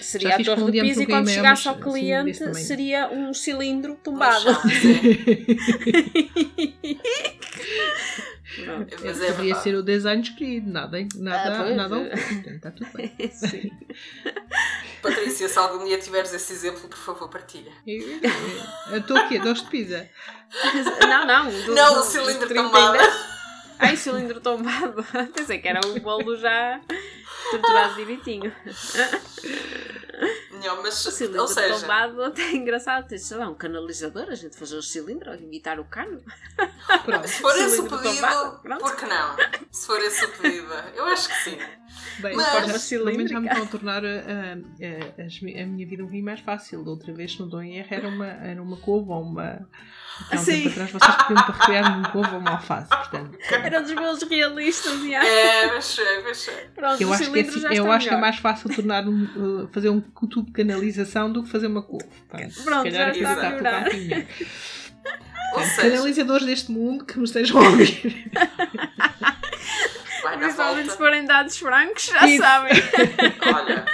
[0.00, 2.54] seria já a fiz Torre com um de Pisa e quando chegasse ao assim, cliente
[2.56, 4.44] seria um cilindro tombado.
[8.74, 8.86] é.
[9.04, 9.62] Mas é verdade.
[9.62, 12.14] ser o design escolhido, nada, nada, Ah, nada é.
[12.14, 13.12] oculto, está tudo bem.
[13.32, 13.70] Sim.
[15.02, 17.70] Patrícia, se algum dia tiveres esse exemplo, por favor, partilha.
[18.90, 20.08] Eu estou aqui, de pizza.
[21.08, 21.50] Não, não.
[21.50, 22.98] do- não, do- o cilindro dos 30 tombado.
[23.78, 25.04] Ai, cilindro tombado.
[25.34, 26.80] Pensei que era o bolo já
[27.54, 28.52] estruturado direitinho.
[30.64, 33.06] Não, mas, O cilindro ou seja, tombado até é engraçado.
[33.06, 36.20] Tem, sei lá, um canalizador, a gente fazer o cilindro, imitar o cano.
[37.04, 37.28] Pronto.
[37.28, 39.36] se for esse o cilindro pedido, por que não?
[39.70, 41.58] Se for esse o pedido, eu acho que sim.
[42.18, 46.02] Bem, Mas- pelo menos já me estão a tornar a, a- a- a minha vida
[46.02, 46.84] um bocadinho mais fácil.
[46.84, 49.68] Da outra vez, se não estou em erro, era uma, era uma couve ou uma.
[50.32, 50.62] Há um Sim.
[50.64, 52.88] tempo atrás vocês pediam para recriar um couve ou uma alface.
[52.88, 55.24] Portanto, Era um dos meus realistas, já.
[55.24, 56.54] É, mas sei, mas sei.
[56.74, 58.20] Pronto, eu o acho, que cilindro assim- eu está acho que é melhor.
[58.20, 59.24] mais fácil tornar um,
[59.64, 62.04] uh, fazer um tubo de canalização do que fazer uma couve.
[62.28, 63.88] Pronto, se Pronto, calhar já a coisa está a melhorar.
[65.80, 68.30] Canalizadores deste mundo que me estejam a ouvir.
[70.38, 72.42] Principalmente se forem dados francos, já Isso.
[72.42, 72.72] sabem.
[73.54, 73.84] Olha,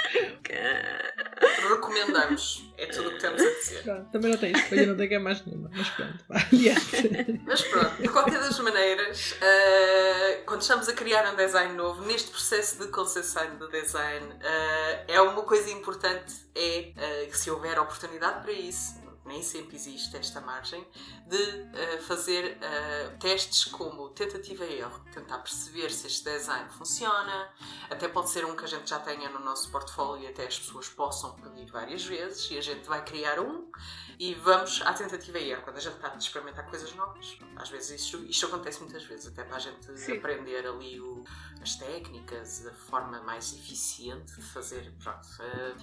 [1.71, 2.65] recomendamos.
[2.85, 3.83] É tudo o que temos a dizer.
[3.83, 5.71] Pronto, também não tenho escolha, não tenho que é mais nenhuma.
[5.75, 7.41] Mas pronto, vá, adiante.
[7.45, 12.31] Mas pronto, de qualquer das maneiras, eh, quando estamos a criar um design novo, neste
[12.31, 18.43] processo de concepção de design, eh, é uma coisa importante é que se houver oportunidade
[18.43, 18.95] para isso,
[19.25, 20.87] nem sempre existe esta margem,
[21.27, 21.37] de
[21.75, 27.49] eh, fazer eh, testes como tentativa e erro, tentar perceber se este design funciona,
[27.91, 30.59] até pode ser um que a gente já tenha no nosso portfólio e até as
[30.59, 33.71] pessoas possam pedir várias vezes e a gente vai criar um
[34.19, 35.63] e vamos à tentativa e erro.
[35.63, 39.27] Quando a gente está a experimentar coisas novas, às vezes isto, isto acontece muitas vezes,
[39.27, 40.19] até para a gente Sim.
[40.19, 41.25] aprender ali o-
[41.63, 44.93] as técnicas, a forma mais eficiente de fazer.
[45.03, 45.75] Pronto, eh,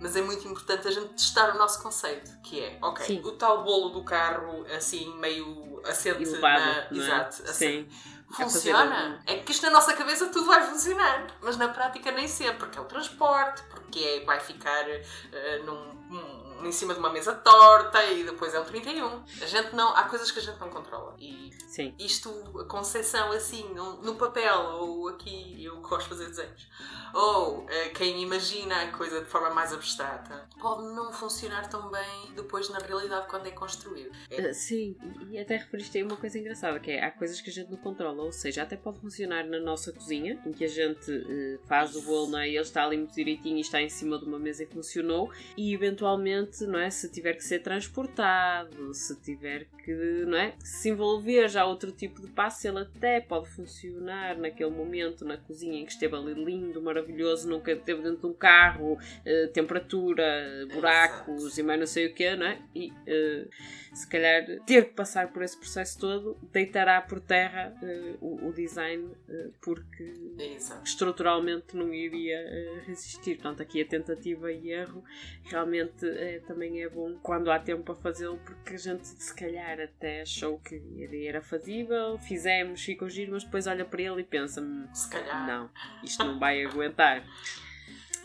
[0.00, 3.20] mas é muito importante a gente testar o nosso conceito, que é, ok, Sim.
[3.24, 6.90] o tal bolo do carro, assim, meio assente Elevado, na...
[6.90, 7.04] não é?
[7.06, 7.88] Exato, assim, Sim.
[8.30, 9.22] Funciona.
[9.26, 12.78] É que isto na nossa cabeça tudo vai funcionar, mas na prática nem sempre, porque
[12.78, 17.34] é o transporte, porque é, vai ficar eh, num- num- em cima de uma mesa
[17.34, 19.24] torta e depois é um 31.
[19.42, 21.16] A gente não, há coisas que a gente não controla.
[21.18, 21.94] E Sim.
[21.98, 26.68] isto, a concepção assim, no, no papel, ou aqui, eu gosto de fazer desenhos,
[27.14, 32.32] ou eh, quem imagina a coisa de forma mais abstrata, pode não funcionar tão bem
[32.34, 34.10] depois na realidade quando é construído.
[34.30, 34.96] É Uh, Sim,
[35.30, 37.70] e e até referiste aí uma coisa engraçada, que é há coisas que a gente
[37.70, 41.60] não controla, ou seja, até pode funcionar na nossa cozinha, em que a gente uh,
[41.66, 42.48] faz o bolo, não é?
[42.48, 45.30] E ele está ali muito direitinho e está em cima de uma mesa e funcionou,
[45.56, 46.90] e eventualmente, não é?
[46.90, 49.92] Se tiver que ser transportado, se tiver que,
[50.26, 50.54] não é?
[50.58, 55.80] Se envolver já outro tipo de passo, ele até pode funcionar naquele momento na cozinha
[55.80, 61.58] em que esteve ali lindo, maravilhoso, nunca esteve dentro de um carro, uh, temperatura, buracos
[61.58, 62.58] e mais não sei o que, não é?
[62.74, 63.48] E uh,
[63.92, 68.52] se calhar ter que passar por esse processo todo deitará por terra eh, o, o
[68.52, 70.84] design eh, porque exato.
[70.84, 73.36] estruturalmente não iria eh, resistir.
[73.36, 75.02] Portanto, aqui a tentativa e erro
[75.44, 76.06] realmente
[76.46, 80.58] também é bom quando há tempo para fazê-lo, porque a gente se calhar até achou
[80.58, 80.78] que
[81.26, 85.46] era, fazível, fizemos, ficou giro, mas depois olha para ele e pensa: "Hum, Se calhar.
[85.46, 85.70] não,
[86.02, 87.24] isto não vai aguentar.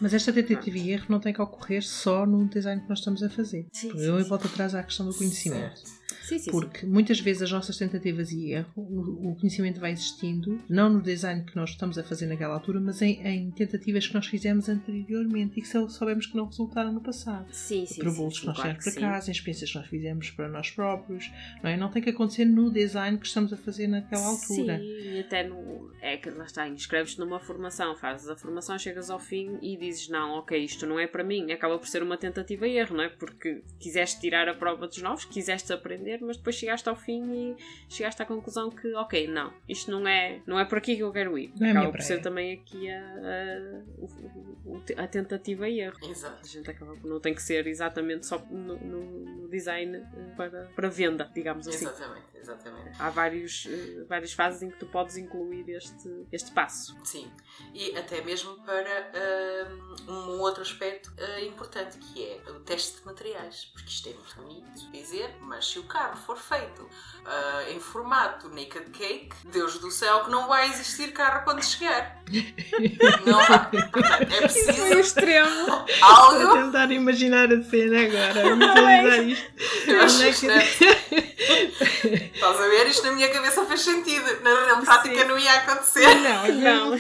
[0.02, 3.24] Mas esta tentativa e erro não tem que ocorrer só no design que nós estamos
[3.24, 3.68] a fazer.
[3.72, 4.30] Sim, Porque sim, eu sim.
[4.30, 5.80] volto atrás à questão do conhecimento.
[5.80, 6.03] Certo.
[6.24, 6.52] Sim, sim, sim.
[6.52, 11.44] Porque muitas vezes as nossas tentativas e erro, o conhecimento vai existindo, não no design
[11.44, 15.60] que nós estamos a fazer naquela altura, mas em, em tentativas que nós fizemos anteriormente
[15.60, 17.48] e que só soubemos que não resultaram no passado.
[17.52, 19.00] Sim, sim, sim, sim, que nós claro que para sim.
[19.00, 21.32] casa, em experiências que nós fizemos para nós próprios,
[21.62, 21.78] não é?
[21.78, 24.80] Não tem que acontecer no design que estamos a fazer naquela altura.
[24.80, 25.92] Sim, até no.
[26.02, 30.10] É que lá está, inscreves-te numa formação, fazes a formação, chegas ao fim e dizes:
[30.10, 31.52] Não, ok, isto não é para mim.
[31.52, 33.10] Acaba por ser uma tentativa e erro, não é?
[33.10, 37.56] Porque quiseste tirar a prova dos novos, quiseste aprender, mas depois chegaste ao fim e
[37.90, 41.12] chegaste à conclusão que, ok, não, isto não é, não é por aqui que eu
[41.12, 41.52] quero ir.
[41.60, 43.02] Não é a Acaba por ser também aqui a,
[44.98, 45.98] a, a tentativa e erro.
[46.04, 46.48] A Exato.
[46.48, 50.04] gente acaba por não tem que ser exatamente só no, no- no design eh,
[50.36, 52.92] para, para venda, digamos assim Exatamente, exatamente.
[53.00, 56.96] há vários, eh, várias fases em que tu podes incluir este, este passo.
[57.04, 57.32] Sim,
[57.74, 59.12] e até mesmo para
[60.08, 64.14] hum, um outro aspecto uh, importante que é o teste de materiais, porque isto é
[64.14, 69.78] muito bonito dizer, mas se o carro for feito uh, em formato naked cake, Deus
[69.80, 72.22] do céu que não vai existir carro quando chegar.
[73.26, 73.70] Não vai.
[73.70, 75.86] Portanto, é preciso extremo!
[75.88, 76.48] Estou algo.
[76.48, 79.54] a tentar imaginar a cena agora, visualizar isto.
[79.88, 80.48] Eu acho é que-
[82.34, 82.88] Estás a ver?
[82.88, 84.26] Isto na minha cabeça fez sentido.
[84.42, 85.28] Na, na prática Sim.
[85.28, 86.16] não ia acontecer.
[86.16, 86.90] Não, Não.
[86.92, 87.00] não.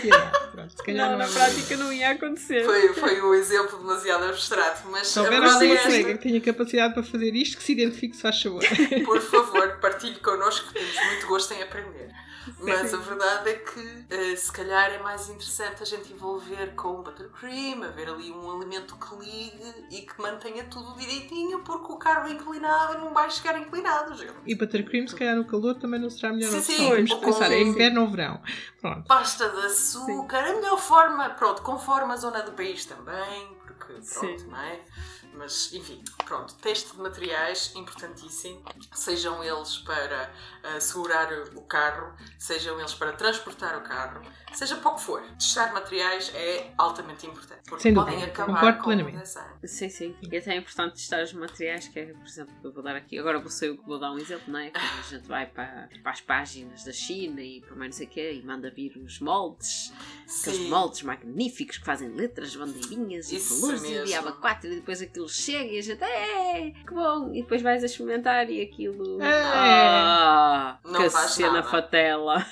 [0.52, 2.64] Pronto, se calhar Não, na é prática não ia acontecer.
[2.64, 6.18] Foi, foi um exemplo demasiado abstrato, mas Se a houver verdade alguma é colega esta.
[6.18, 8.64] que tenha capacidade para fazer isto, que se identifique, se faz favor.
[9.06, 12.10] Por favor, partilhe connosco que temos muito gosto em aprender.
[12.60, 17.02] Mas a verdade é que eh, se calhar é mais interessante a gente envolver com
[17.02, 22.28] buttercream, haver ali um elemento que ligue e que mantenha tudo direitinho, porque o carro
[22.30, 24.34] inclinado não vai chegar inclinado, gente.
[24.46, 26.76] E buttercream, se calhar no calor também não será a melhor Sim, opção.
[27.08, 28.42] sim, com- pensar, é inverno ou verão.
[28.82, 29.08] Pronto.
[29.08, 34.04] Pasta de açúcar, a melhor forma, pronto, conforme a zona do país também, porque pronto,
[34.42, 34.48] Sim.
[34.48, 34.80] não é?
[35.36, 38.64] Mas, enfim, pronto, teste de materiais, importantíssimo.
[38.94, 40.32] Sejam eles para
[40.64, 44.22] ah, segurar o carro, sejam eles para transportar o carro,
[44.54, 45.22] seja para o que for.
[45.38, 47.62] Testar materiais é altamente importante.
[47.68, 49.18] Porque Sem podem dúvida, acabar concordo com plenamente.
[49.18, 49.50] o design.
[49.64, 50.16] Sim, sim.
[50.22, 53.18] E até é importante testar os materiais, que é, por exemplo, eu vou dar aqui,
[53.18, 54.70] agora vou ser eu que vou dar um exemplo, não é?
[54.70, 58.08] Quando a gente vai para, para as páginas da China e para mais não sei
[58.08, 59.94] o quê e manda vir os moldes,
[60.42, 65.23] aqueles moldes magníficos que fazem letras, bandeirinhas e flores e diaba 4 e depois aquilo
[65.28, 67.30] chega e a gente, é, que bom!
[67.34, 69.22] E depois vais a experimentar e aquilo.
[69.22, 69.42] É.
[69.44, 71.64] Ah, Não que faz cena nada.
[71.64, 72.46] fatela!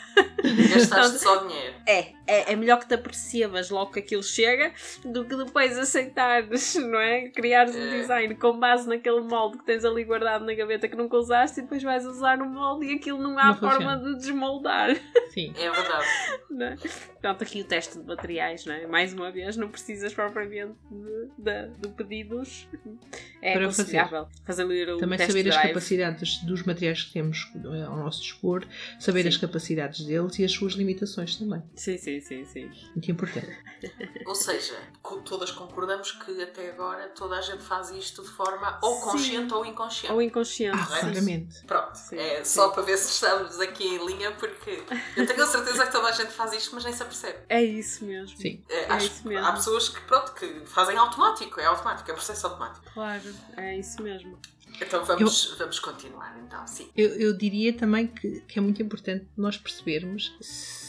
[0.74, 1.76] Gastaste só dinheiro.
[1.88, 4.74] É, é, é melhor que te apercebas logo que aquilo chega
[5.06, 7.30] do que depois aceitares, não é?
[7.30, 7.98] Criares um É.
[8.02, 11.63] design com base naquele molde que tens ali guardado na gaveta que nunca usaste e
[11.63, 13.98] depois vais usar o molde e aquilo não há Não forma funciona.
[14.13, 14.96] de desmoldar.
[15.32, 15.54] Sim.
[15.58, 16.06] É verdade.
[16.50, 16.76] Não é?
[16.76, 18.88] Portanto, aqui o teste de materiais, não é?
[18.88, 22.67] Mais uma vez, não precisas propriamente de, de, de pedidos.
[23.41, 23.98] É Para fazer.
[23.98, 25.67] aconselhável fazer, o Também saber as drive.
[25.70, 28.65] capacidades dos materiais que temos eh, ao nosso dispor,
[29.00, 29.28] saber Sim.
[29.30, 31.62] as capacidades deles e as suas limitações também.
[31.76, 32.72] Sim, sim, sim, sim.
[32.96, 33.58] Muito importante.
[34.26, 34.76] Ou seja,
[35.26, 39.02] todas concordamos que até agora toda a gente faz isto de forma ou Sim.
[39.02, 40.14] consciente ou inconsciente.
[40.14, 40.78] Ou inconsciente.
[40.80, 41.66] Ah, claramente.
[41.66, 42.54] Pronto, Sim, é sim.
[42.56, 44.84] só para ver se estamos aqui em linha, porque
[45.18, 47.40] eu tenho a certeza que toda a gente faz isto, mas nem se apercebe.
[47.50, 48.38] É isso mesmo.
[48.38, 48.64] Sim.
[48.70, 49.46] É, É acho isso que mesmo.
[49.46, 52.86] há pessoas que, pronto, que fazem automático, é automático, é processo automático.
[52.94, 54.40] Claro, é isso mesmo.
[54.80, 56.90] Então vamos, vamos continuar, então, sim.
[56.96, 60.34] Eu, eu diria também que, que é muito importante nós percebermos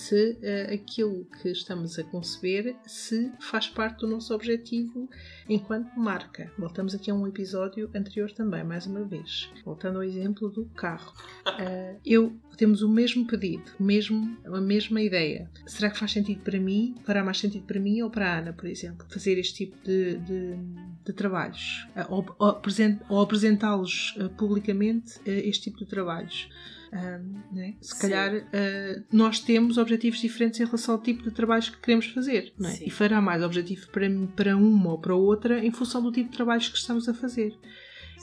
[0.02, 5.08] se eh, aquilo que estamos a conceber se faz parte do nosso objetivo
[5.48, 6.50] enquanto marca.
[6.58, 9.50] Voltamos aqui a um episódio anterior também, mais uma vez.
[9.64, 11.12] Voltando ao exemplo do carro.
[11.58, 15.50] Eh, eu temos o mesmo pedido, mesmo, a mesma ideia.
[15.66, 16.94] Será que faz sentido para mim?
[17.04, 20.16] Fará mais sentido para mim ou para a Ana, por exemplo, fazer este tipo de,
[20.18, 20.56] de,
[21.04, 21.86] de trabalhos?
[21.96, 26.48] Eh, ou, ou apresen- ou apresentá-los publicamente este tipo de trabalhos?
[26.92, 27.74] Ahm, né?
[27.80, 28.00] Se Sim.
[28.02, 32.52] calhar eh, nós temos objetivos diferentes em relação ao tipo de trabalhos que queremos fazer
[32.62, 32.84] é?
[32.84, 36.36] E fará mais objetivo para, para uma ou para outra em função do tipo de
[36.36, 37.56] trabalhos que estamos a fazer.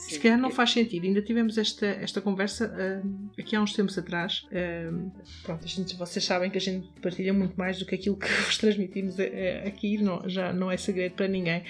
[0.00, 0.14] Sim.
[0.14, 1.04] Se calhar não faz sentido.
[1.06, 4.46] Ainda tivemos esta, esta conversa ahm, aqui há uns tempos atrás.
[4.50, 5.10] Ahm,
[5.42, 8.56] pronto, gente, vocês sabem que a gente partilha muito mais do que aquilo que vos
[8.56, 11.62] transmitimos eh, aqui, não, já não é segredo para ninguém.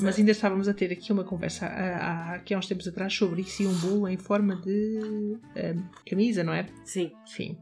[0.00, 3.12] Mas ainda estávamos a ter aqui uma conversa há, há- aqui há uns tempos atrás
[3.12, 6.66] sobre isso e um bolo em forma de ahm, camisa, não é?
[6.84, 7.12] Sim.
[7.26, 7.56] Sim.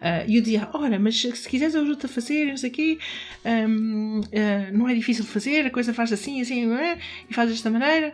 [0.00, 2.72] Ah, E eu dizia, ora, mas se quiseres eu ajudo-te a fazer, não sei o
[2.72, 2.98] quê,
[3.44, 6.98] ah, não é difícil de fazer, a coisa faz assim, assim, não é?
[7.28, 8.12] E faz desta maneira.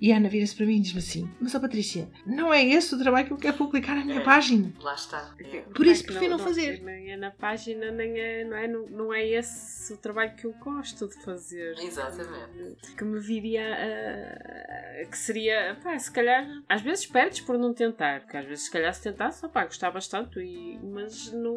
[0.00, 2.94] E a Ana vira-se para mim e diz-me assim, mas ó Patrícia, não é esse
[2.94, 4.24] o trabalho que eu quero publicar na minha É.
[4.24, 4.72] página.
[4.80, 5.34] Lá está.
[5.40, 5.60] É.
[5.62, 6.82] Por isso prefiro não fazer.
[6.82, 10.44] Nem é na página, nem é, não, é, não, não é esse o trabalho que
[10.46, 11.74] eu gosto de fazer.
[11.78, 12.92] Exatamente.
[12.96, 15.06] Que me viria a.
[15.06, 15.76] que seria.
[15.82, 16.46] Pá, se calhar.
[16.68, 18.20] Às vezes perdes por não tentar.
[18.20, 20.40] Porque às vezes, se calhar, se tentasse, opá, gostava tanto.
[20.40, 21.56] E, mas não.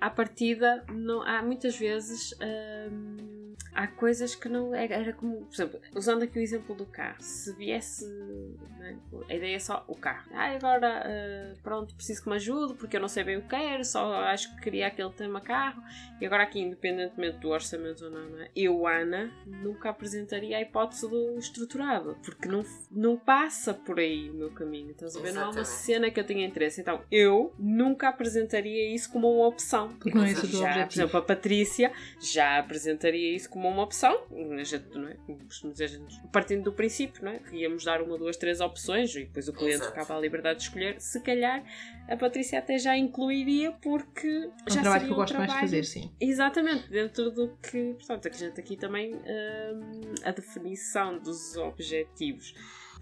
[0.00, 2.32] À partida, não, há muitas vezes.
[2.90, 3.33] hum,
[3.74, 4.74] há coisas que não.
[4.74, 5.46] Era, era como.
[5.46, 7.20] Por exemplo, usando aqui o exemplo do carro.
[7.20, 8.06] Se viesse.
[8.06, 8.96] não é,
[9.28, 10.30] a ideia é só o carro.
[10.32, 11.02] Ah, agora.
[11.04, 13.84] ah, pronto, preciso que me ajude porque eu não sei bem o que quero.
[13.84, 15.82] Só acho que queria aquele tema carro.
[16.20, 18.50] E agora aqui, independentemente do orçamento ou não, é?
[18.54, 24.34] eu, Ana, nunca apresentaria a hipótese do estruturado, porque não, não passa por aí o
[24.34, 24.90] meu caminho.
[24.90, 25.32] Estás a ver?
[25.32, 26.80] Não é uma cena que eu tenha interesse.
[26.80, 29.88] Então, eu nunca apresentaria isso como uma opção.
[29.96, 33.68] Porque não é esse o teu já, por exemplo, a Patrícia já apresentaria isso como
[33.68, 34.18] uma opção.
[34.58, 35.16] A gente, não é?
[35.70, 37.38] Dizer, a gente- partindo do princípio, não é?
[37.38, 39.90] Que íamos dar uma, duas, três opções e depois o cliente Exato.
[39.90, 41.00] ficava à liberdade de escolher.
[41.00, 41.62] Se calhar
[42.08, 45.34] a Patrícia até já incluiria porque É um já trabalho seria que eu um gosto
[45.34, 46.10] mais de trabalho- fazer, sim.
[46.20, 47.94] Exatamente, dentro do que.
[47.94, 49.14] Portanto, a gente aqui também.
[49.14, 52.54] hum, a definição dos objetivos,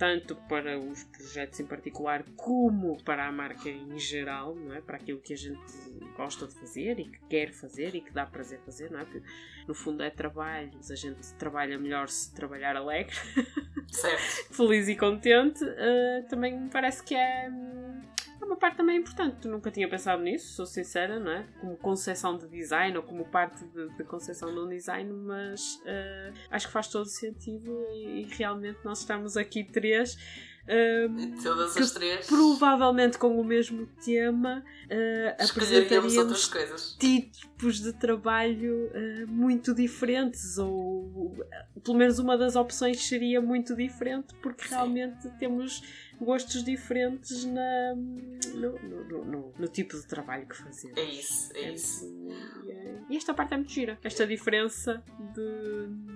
[0.02, 4.80] tanto para os projetos em particular, como para a marca em geral, não é?
[4.80, 5.62] Para aquilo que a gente
[6.16, 9.04] gosta de fazer e que quer fazer e que dá prazer fazer, não é?
[9.04, 9.22] Porque,
[9.68, 13.14] no fundo, é trabalho, mas a gente trabalha melhor se trabalhar alegre,
[13.92, 14.52] Certo.
[14.52, 15.62] feliz e contente.
[15.62, 17.48] uh, também me parece que é.
[18.42, 19.46] É uma parte também importante.
[19.46, 21.46] Nunca tinha pensado nisso, sou sincera, não é?
[21.60, 26.34] Como concepção de design ou como parte de, de concepção de um design, mas uh,
[26.50, 30.16] acho que faz todo sentido e, e realmente nós estamos aqui três.
[30.68, 37.80] um, Todas que as três provavelmente com o mesmo tema uh, escolheríamos outras apresentaríamos tipos
[37.80, 44.34] de trabalho uh, muito diferentes, ou uh, pelo menos uma das opções seria muito diferente,
[44.42, 44.74] porque Sim.
[44.74, 45.82] realmente temos
[46.24, 47.94] gostos diferentes na,
[48.54, 50.96] no, no- no- no- tipo de trabalho que fazemos.
[50.98, 52.04] É isso, é isso.
[52.64, 55.02] E, é- e esta parte é muito gira, esta diferença
[55.34, 56.12] de.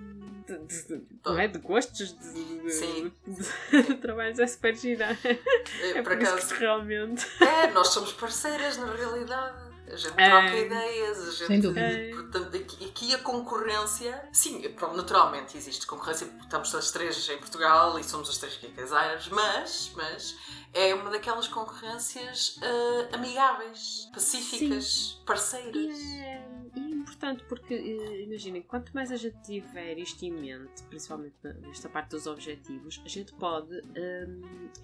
[0.47, 1.47] de- de- de- não é?
[1.47, 3.11] De gostos, de, de- Sim.
[3.27, 5.17] de trabalhos é super gira.
[5.23, 6.53] É, É por por isso acaso.
[6.53, 7.25] que realmente.
[7.43, 9.66] É, nós somos parceiras na realidade.
[9.91, 10.29] A gente É.
[10.29, 11.47] troca ideias, a gente.
[11.47, 11.79] Sem dúvida.
[11.79, 12.09] É.
[12.11, 14.29] Portanto, aqui, a concorrência.
[14.33, 14.61] Sim,
[14.95, 19.91] naturalmente existe concorrência porque estamos as três em Portugal e somos as três designers, mas,
[19.95, 20.35] mas
[20.73, 25.73] é uma daquelas concorrências ah, amigáveis, pacíficas, parceiras.
[25.75, 26.45] E é,
[26.75, 26.86] e é
[27.17, 32.11] importante porque, eh, imaginem, quanto mais a gente tiver isto em mente, principalmente nesta parte
[32.11, 33.75] dos objetivos, a gente pode,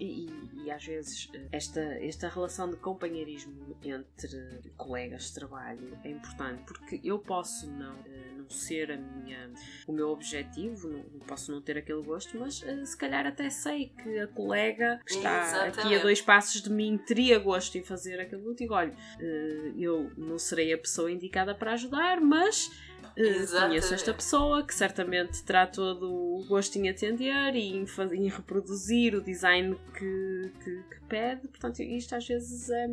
[0.00, 5.96] e, e- e às vezes eh, esta, esta relação de companheirismo entre colegas de trabalho
[6.02, 9.50] é importante porque eu posso não, eh, não ser a minha,
[9.86, 13.48] o meu objetivo, não, não posso não ter aquele gosto, mas eh, se calhar até
[13.50, 16.02] sei que a colega que está aqui a Exatamente.
[16.02, 18.48] dois passos de mim teria gosto em fazer aquilo.
[18.50, 22.70] Eu digo, olha, eh, eu não serei a pessoa indicada para ajudar, mas
[23.16, 23.68] Exatamente.
[23.68, 28.28] conheço esta pessoa que certamente terá todo o gosto em atender e em, fa- em
[28.28, 31.46] reproduzir o design que, que, que pede.
[31.48, 32.86] Portanto, isto às vezes é,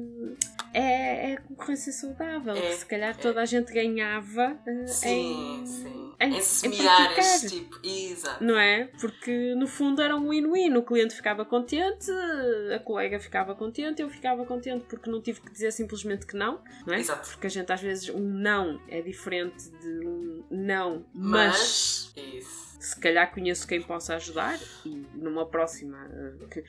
[0.74, 2.54] é, é concorrência saudável.
[2.56, 6.14] É, que se calhar toda a gente ganhava eh, Sim, em, sim.
[6.20, 7.80] em- Em, em semear esse tipo.
[7.84, 8.44] Exato.
[8.44, 8.90] Não é?
[9.00, 10.76] Porque no fundo era um win-win.
[10.78, 12.12] O cliente ficava contente,
[12.76, 16.62] a colega ficava contente, eu ficava contente porque não tive que dizer simplesmente que não,
[16.86, 17.00] não é?
[17.00, 17.28] Exato.
[17.30, 20.11] Porque a gente às vezes um não é diferente de um
[20.62, 22.62] não, mas, Mas.
[22.82, 26.64] Se calhar conheço quem possa ajudar e numa próxima eh, que,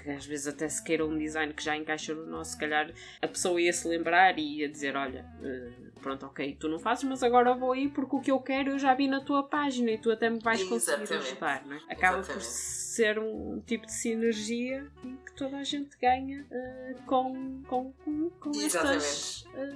[0.00, 2.92] que às vezes até se queira um design que já encaixa no nosso, se calhar
[3.20, 7.04] a pessoa ia se lembrar e ia dizer: Olha, eh, pronto, ok, tu não fazes,
[7.04, 9.90] mas agora vou aí porque o que eu quero eu já vi na tua página
[9.90, 11.30] e tu até me vais conseguir Exatamente.
[11.32, 11.80] ajudar, não é?
[11.90, 12.46] Acaba por Exatamente.
[12.46, 14.86] ser um tipo de sinergia
[15.24, 19.74] que toda a gente ganha eh, com, com, com, com estas eh,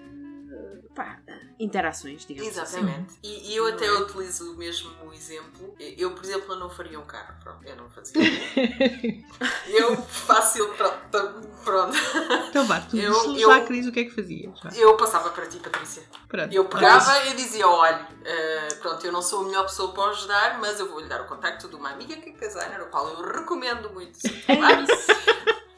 [0.94, 1.20] pá,
[1.58, 2.78] interações, digamos assim.
[2.78, 3.14] Exatamente.
[3.22, 3.92] E, e eu Não até é?
[3.92, 5.74] utilizo o mesmo exemplo.
[5.78, 7.34] Eu, por exemplo, eu não faria um carro.
[7.42, 8.14] Pronto, eu não fazia.
[9.68, 11.48] eu, fácil, pronto.
[11.64, 11.96] pronto.
[12.48, 14.50] então vá, tu Eu- eu- já querias o que é que fazias?
[14.76, 16.02] Eu passava para ti, Patrícia.
[16.28, 16.52] Pronto.
[16.52, 20.58] Eu pegava e dizia: olha, eh, pronto, eu não sou a melhor pessoa para ajudar,
[20.60, 23.32] mas eu vou-lhe dar o contacto de uma amiga que é designer, o qual eu
[23.32, 24.18] recomendo muito.
[24.48, 25.06] É isso,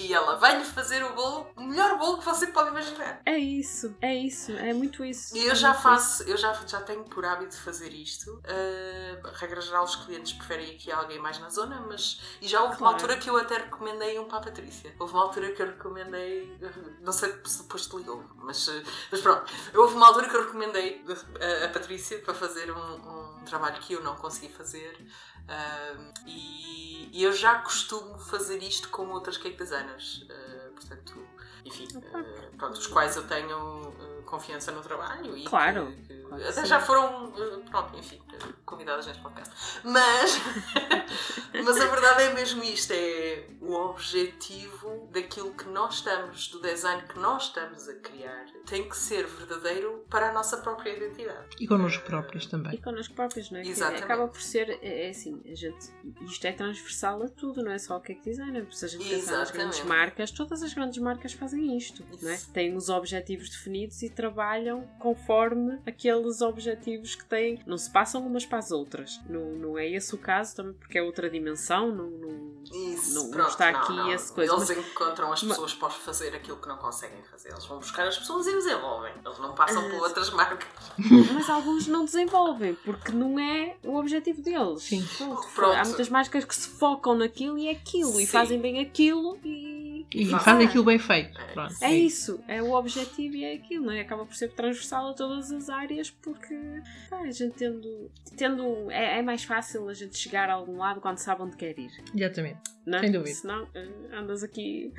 [0.03, 3.21] E ela vai-lhe fazer o bolo, o melhor bolo que você pode imaginar.
[3.25, 5.37] é isso, é isso, é muito isso.
[5.37, 8.33] E eu é já faço, eu já, já tenho por hábito fazer isto.
[8.33, 12.21] Uh, regra geral, os clientes preferem aqui alguém mais na zona, mas.
[12.41, 12.95] E já houve uma Claro.
[12.95, 14.95] altura que eu até recomendei um para a Patrícia.
[14.99, 16.59] Houve uma altura que eu recomendei.
[17.01, 18.69] Não sei se depois te ligou, mas,
[19.11, 19.45] mas pronto.
[19.75, 21.05] Houve uma altura que eu recomendei
[21.41, 22.95] a, a Patrícia para fazer um,
[23.41, 24.99] um trabalho que eu não consegui fazer.
[25.49, 30.22] Uh, e, e eu já costumo fazer isto com outras cake designers.
[30.30, 31.26] Uh, portanto,
[31.64, 36.22] enfim, uh, pronto, os quais eu tenho uh, confiança no trabalho e Claro, que- que
[36.22, 36.66] claro até sim.
[36.66, 37.32] já foram,
[37.70, 38.20] pronto, enfim,
[38.64, 39.53] convidadas neste podcast.
[39.84, 40.40] Mas,
[41.64, 47.03] mas a verdade é mesmo isto: é o objetivo daquilo que nós estamos, do design
[47.09, 51.57] que nós estamos a criar, tem que ser verdadeiro para a nossa própria identidade.
[51.61, 52.77] E connosco próprios E também.
[52.81, 53.62] connosco próprios, não é?
[53.62, 54.05] Que Exatamente.
[54.05, 55.89] Acaba por ser, é, é assim, a gente,
[56.23, 58.66] isto é transversal a tudo, não é só o cake designer.
[58.70, 62.35] Se a gente pensar nas grandes marcas, todas as grandes marcas fazem isto, não é?
[62.35, 62.53] Isso.
[62.53, 67.61] Têm os objetivos definidos e trabalham conforme aqueles objetivos que têm.
[67.66, 69.20] Não se passam umas para as outras.
[69.29, 72.53] Não, não é esse o caso, também porque é outra dimensão, não, não,
[72.93, 75.91] Isso, Não- não pronto, está aqui esse coisa, Eles mas- encontram as mas- pessoas para
[75.91, 77.51] fazer aquilo que não conseguem fazer.
[77.51, 79.13] Eles vão buscar as pessoas e desenvolvem.
[79.25, 80.69] Eles não passam por Ah, outras marcas.
[81.35, 84.83] Mas alguns não desenvolvem, porque não é o objetivo deles.
[84.83, 85.07] Sim.
[85.19, 85.47] Pronto.
[85.55, 85.77] Pronto.
[85.77, 88.33] Há muitas marcas que se focam naquilo e é aquilo, e Sim.
[88.33, 89.82] fazem bem aquilo e.
[90.15, 90.43] E Faz.
[90.45, 91.41] fazem aquilo bem feito.
[91.41, 91.45] É.
[91.53, 91.75] Pronto.
[91.81, 94.01] É isso, é o objetivo e é aquilo, não é?
[94.01, 96.55] Acaba por ser transversal a todas as áreas porque
[97.09, 98.11] pá, a gente tendo.
[98.37, 101.79] tendo é, é mais fácil a gente chegar a algum lado quando sabe onde quer
[101.79, 101.91] ir.
[102.15, 102.61] Exatamente.
[102.85, 103.01] Não é?
[103.01, 103.35] Sem dúvida.
[103.35, 104.93] Senão eh, andas aqui,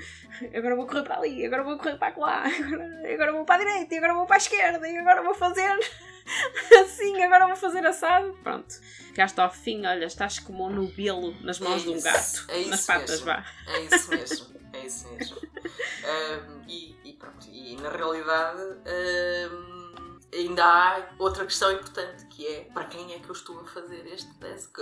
[0.55, 3.66] agora vou correr para ali, agora vou correr para lá, agora, agora vou para a
[3.66, 5.70] direita, e agora vou para a esquerda, e agora vou fazer
[6.82, 8.34] assim, agora vou fazer assado.
[8.41, 8.74] Pronto,
[9.09, 12.45] chegaste ao fim, olha, estás como um nubilo nas mãos É de um isso, gato,
[12.51, 13.26] é nas isso patas, mesmo.
[13.26, 13.45] vá.
[13.68, 14.53] É isso mesmo.
[14.74, 15.38] É isso mesmo.
[16.03, 17.47] Ahm, e, e pronto.
[17.49, 18.61] E na realidade.
[18.86, 19.74] ahm,
[20.36, 24.03] Ainda há outra questão importante que é para quem é que eu estou a fazer
[24.07, 24.28] este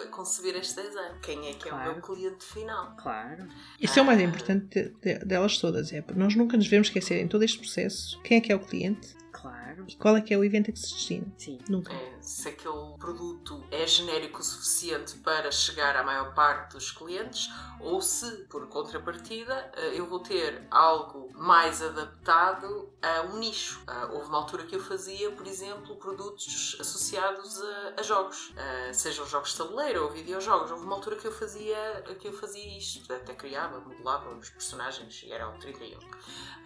[0.02, 1.20] a conceber este design?
[1.22, 1.92] Quem é que é o Claro.
[1.92, 2.96] meu cliente final?
[2.96, 5.92] Claro, Isso é o mais importante de- de- delas todas.
[5.92, 8.60] É, nós nunca nos devemos esquecer em todo este processo quem é que é o
[8.62, 11.28] cliente claro, e qual é que é o evento a que se destina.
[11.38, 11.60] sim.
[11.70, 11.94] Nunca.
[11.94, 17.50] É, se aquele produto é genérico o suficiente para chegar à maior parte dos clientes
[17.80, 23.82] ou se, por contrapartida, eh, eu vou ter algo mais adaptado a um nicho.
[23.88, 28.94] Ah, Houve uma altura que eu fazia, por exemplo, produtos associados a, a jogos, Ah,
[28.94, 30.70] sejam jogos de tabuleiro ou videojogos.
[30.72, 35.24] Houve uma altura que eu fazia, que eu fazia isto, até criava, modelava os personagens
[35.24, 35.98] e era o 31.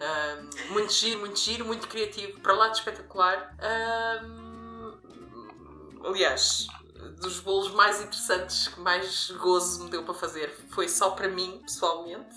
[0.00, 3.54] Ah, muito giro, muito giro, muito criativo, para lá de espetacular.
[3.58, 4.22] Ah,
[6.04, 6.66] aliás,
[7.20, 11.60] dos bolos mais interessantes que mais gozo me deu para fazer foi só para mim,
[11.62, 12.34] pessoalmente.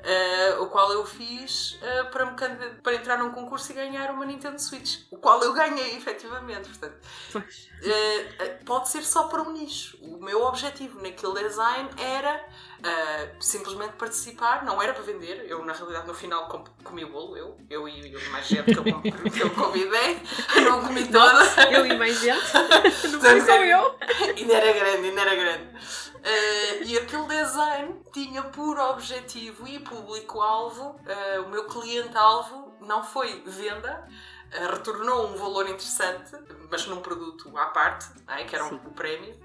[0.00, 2.36] ah, o qual eu fiz ah, para, me
[2.82, 5.00] para entrar num concurso e ganhar uma Nintendo Switch.
[5.10, 6.68] O qual eu ganhei, efetivamente.
[6.68, 6.98] Portanto.
[7.34, 9.98] Uh, uh, pode ser só para um nicho.
[10.02, 12.44] O meu objetivo naquele design era
[12.78, 15.44] uh, simplesmente participar, não era para vender.
[15.48, 18.64] Eu, na realidade, no final com- comi o bolo, eu, eu e eu mais gente
[18.64, 20.22] que eu, que eu convidei,
[20.64, 21.44] não comi toda.
[21.70, 22.52] Eu e mais gente,
[23.10, 23.98] não fui só eu.
[24.36, 25.64] ainda era grande, ainda era grande.
[26.18, 33.42] Uh, e aquele design tinha por objetivo e público-alvo, uh, o meu cliente-alvo não foi
[33.46, 34.06] venda,
[34.50, 36.32] retornou um valor interessante,
[36.70, 38.44] mas num produto à parte, é?
[38.44, 39.38] que era um, o prémio.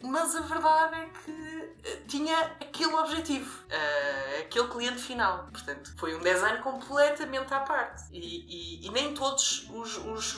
[0.00, 5.48] Mas a verdade é que eh, tinha aquele objetivo, uh, aquele cliente final.
[5.50, 8.04] Portanto, foi um design completamente à parte.
[8.12, 10.36] E, e, e nem todos os, os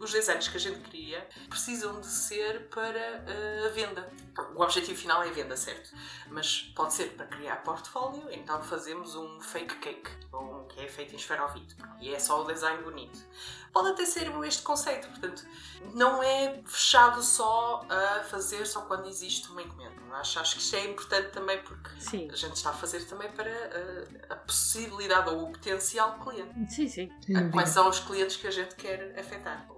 [0.00, 4.10] os designs que a gente cria precisam de ser para uh, a venda.
[4.56, 5.92] O objetivo final é a venda, certo?
[6.28, 11.12] Mas pode ser para criar portfólio, então fazemos um fake cake, um que é feito
[11.12, 13.18] em esferovite, e é só o design bonito.
[13.72, 15.44] Pode até ser este conceito, portanto,
[15.94, 20.00] não é fechado só a fazer só quando existe uma encomenda.
[20.12, 22.28] Acho, acho que isto é importante também porque sim.
[22.32, 26.74] a gente está a fazer também para a, eh, a possibilidade ou o potencial cliente.
[26.74, 27.10] Sim, sim.
[27.52, 29.68] Quais são os clientes que a gente quer afetar?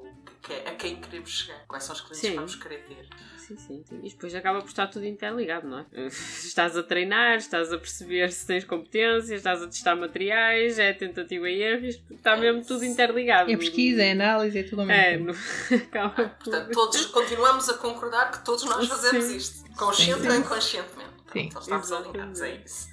[0.42, 2.30] Que, a quem queremos chegar, quais são os clientes sim.
[2.30, 3.08] que vamos querer ter.
[3.38, 4.00] Sim, sim, sim.
[4.02, 5.86] E depois acaba por estar tudo interligado, não é?
[6.08, 11.48] Estás a treinar, estás a perceber se tens competências, estás a testar materiais, é tentativa
[11.48, 13.50] e erro, está mesmo é tudo interligado.
[13.50, 15.32] É pesquisa, é análise, é tudo ao mesmo é, no...
[15.76, 16.28] acaba por...
[16.28, 19.36] Portanto, todos continuamos a concordar que todos nós fazemos sim.
[19.36, 21.12] isto, consciente ou inconscientemente.
[21.32, 21.40] Sim.
[21.46, 22.91] Então estamos alinhados, é isso.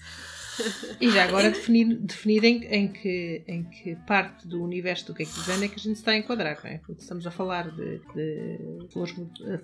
[1.00, 5.32] E já agora definir, definir em, em, que, em que parte do universo do cake
[5.32, 6.78] design é que a gente está a enquadrar, não é?
[6.78, 9.16] Porque estamos a falar de, de flores,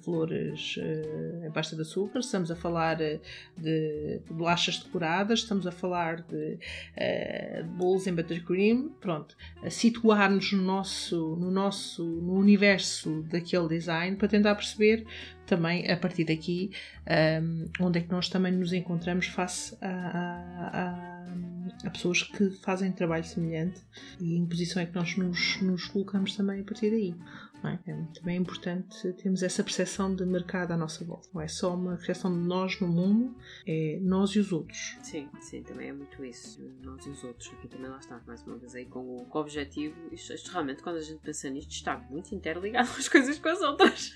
[0.01, 3.19] flores uh, em pasta de açúcar, estamos a falar eh,
[3.57, 6.57] de, de bolachas decoradas, estamos a falar de,
[6.97, 13.67] uh, de bolos em buttercream, pronto, a situar-nos no nosso, no nosso no universo daquele
[13.67, 15.05] design para tentar perceber
[15.45, 16.71] também a partir daqui
[17.41, 22.91] um, onde é que nós também nos encontramos face a, a, a, pessoas que fazem
[22.91, 23.81] trabalho semelhante
[24.19, 27.15] e em posição é que nós nos, nos colocamos também a partir daí.
[27.63, 27.91] É?
[27.91, 28.05] é?
[28.13, 31.27] também importante termos essa percepção de mercado à nossa volta.
[31.33, 33.35] Não é só uma percepção de nós no mundo,
[33.65, 34.97] é nós e os outros.
[35.01, 36.61] Sim, sim, também é muito isso.
[36.83, 37.51] Nós e os outros.
[37.53, 39.95] Aqui também lá está, mais uma vez aí com o, com o objetivo.
[40.11, 43.61] Isto, isto, realmente, quando a gente pensa nisto, está muito interligado as coisas com as
[43.61, 44.13] outras.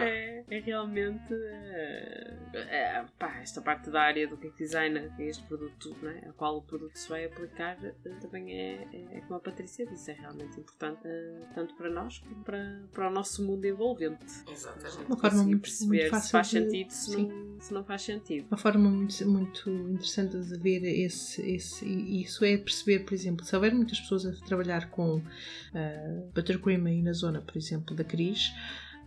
[0.00, 5.96] É, é, realmente é, é, pá, esta parte da área do cake design, este produto,
[6.02, 9.40] né, a qual o produto se vai aplicar, eh, também é, é, é, como a
[9.40, 13.64] Patrícia disse, é realmente importante eh, tanto para nós como para, para o nosso mundo
[13.64, 14.24] envolvente.
[14.50, 15.06] Exatamente.
[15.06, 16.52] Uma forma muito, perceber muito se faz de...
[16.52, 18.46] sentido, se não, se não faz sentido.
[18.50, 23.54] Uma forma muito, muito interessante de ver esse, esse, isso é perceber, por exemplo, se
[23.54, 28.52] houver muitas pessoas a trabalhar com uh, buttercream aí na zona, por exemplo, da Cris,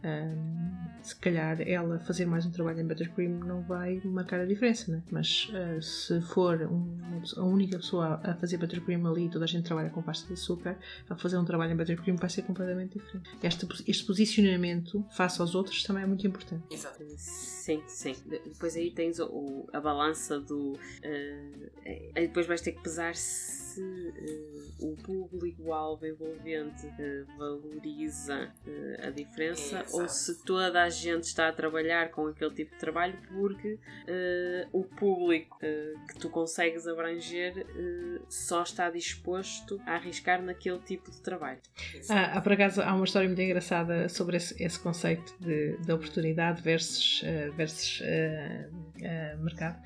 [0.04, 0.72] um,
[1.02, 5.02] se calhar ela fazer mais um trabalho em buttercream não vai marcar a diferença, né?
[5.12, 9.66] mas uh, se for um, a única pessoa a fazer buttercream ali, toda a gente
[9.66, 10.78] trabalha com pasta de açúcar,
[11.10, 13.30] a fazer um trabalho em buttercream vai ser completamente diferente.
[13.42, 16.64] Este, este posicionamento face aos outros também é muito importante.
[16.70, 17.04] Exato.
[17.18, 18.16] Sim, sim.
[18.26, 20.74] Depois aí tens o, a balança do.
[20.74, 21.72] Uh,
[22.16, 29.10] depois vais ter que pesar se se uh, o público-alvo envolvente uh, valoriza uh, a
[29.10, 33.80] diferença ou se toda a gente está a trabalhar com aquele tipo de trabalho porque
[34.72, 37.66] o público que tu consegues abranger
[38.30, 41.60] só está disposto a arriscar naquele tipo de trabalho.
[42.10, 46.62] Ah, por acaso, há uma história muito engraçada sobre esse, esse conceito de, de oportunidade
[46.62, 47.22] versus,
[47.56, 48.02] versus
[49.40, 49.78] mercado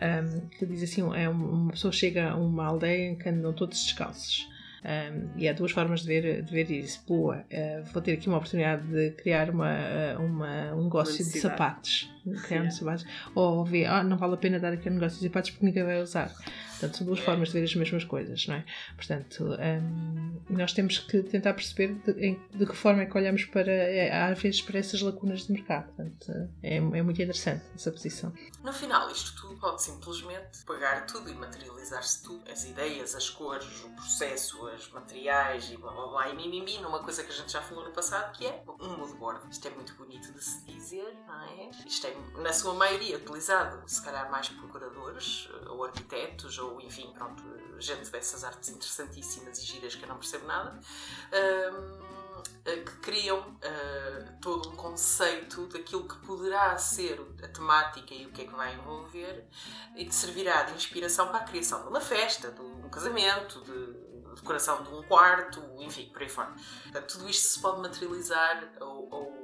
[0.00, 3.82] um, que diz assim: é uma pessoa chega a uma aldeia em que andam todos
[3.84, 4.48] descalços.
[4.82, 7.04] Um, e há duas formas de ver, de ver isso.
[7.06, 9.76] Boa, uh, vou ter aqui uma oportunidade de criar uma,
[10.18, 12.10] uma um negócio de sapatos.
[12.26, 13.04] Um sapatos.
[13.34, 15.84] Ou ver, ah, não vale a pena dar aqui um negócio de sapatos porque ninguém
[15.84, 16.32] vai usar.
[16.80, 18.64] Portanto, são duas formas de ver as mesmas coisas, não é?
[18.96, 23.44] Portanto, um, nós temos que tentar perceber de, em, de, que forma é que olhamos
[23.44, 25.92] para, é, às vezes, para essas lacunas de mercado.
[25.92, 28.32] Portanto, é, é muito interessante essa posição.
[28.64, 32.50] No final, isto tudo pode simplesmente pegar tudo e materializar-se tudo.
[32.50, 37.02] As ideias, as cores, o processo, os materiais e blá blá blá e mimimi numa
[37.02, 39.40] coisa que a gente já falou no passado, que é um mood board.
[39.50, 41.70] Isto é muito bonito de se dizer, não é?
[41.86, 47.12] Isto é, na sua maioria, utilizado, se calhar, mais por curadores ou arquitetos ou enfim,
[47.12, 47.42] pronto,
[47.78, 50.78] gente dessas artes interessantíssimas e giras que eu não percebo nada,
[52.64, 58.42] que criam uh, todo um conceito daquilo que poderá ser a temática e o que
[58.42, 59.46] é que vai envolver
[59.96, 64.10] e que servirá de inspiração para a criação de uma festa, de um casamento, de
[64.34, 66.54] decoração de um quarto, enfim, por aí fora.
[66.84, 69.39] Portanto, tudo isto se pode materializar ou, ou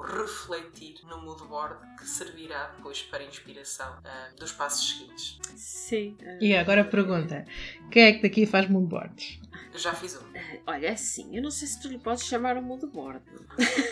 [0.00, 5.38] refletir no mood board que servirá depois para inspiração uh, dos passos seguintes.
[5.56, 6.16] Sim.
[6.20, 6.42] Uh...
[6.42, 7.44] E agora a pergunta:
[7.90, 9.40] quem é que daqui faz mood boards?
[9.72, 10.24] Eu já fiz um.
[10.66, 13.22] Olha, é assim, eu não sei se tu lhe podes chamar um mood board.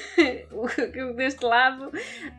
[1.17, 1.93] Deste lado,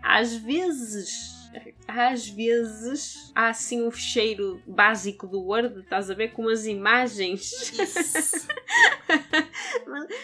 [0.03, 1.38] às vezes
[1.87, 7.73] às vezes há assim um fecheiro básico do Word, estás a ver, com as imagens.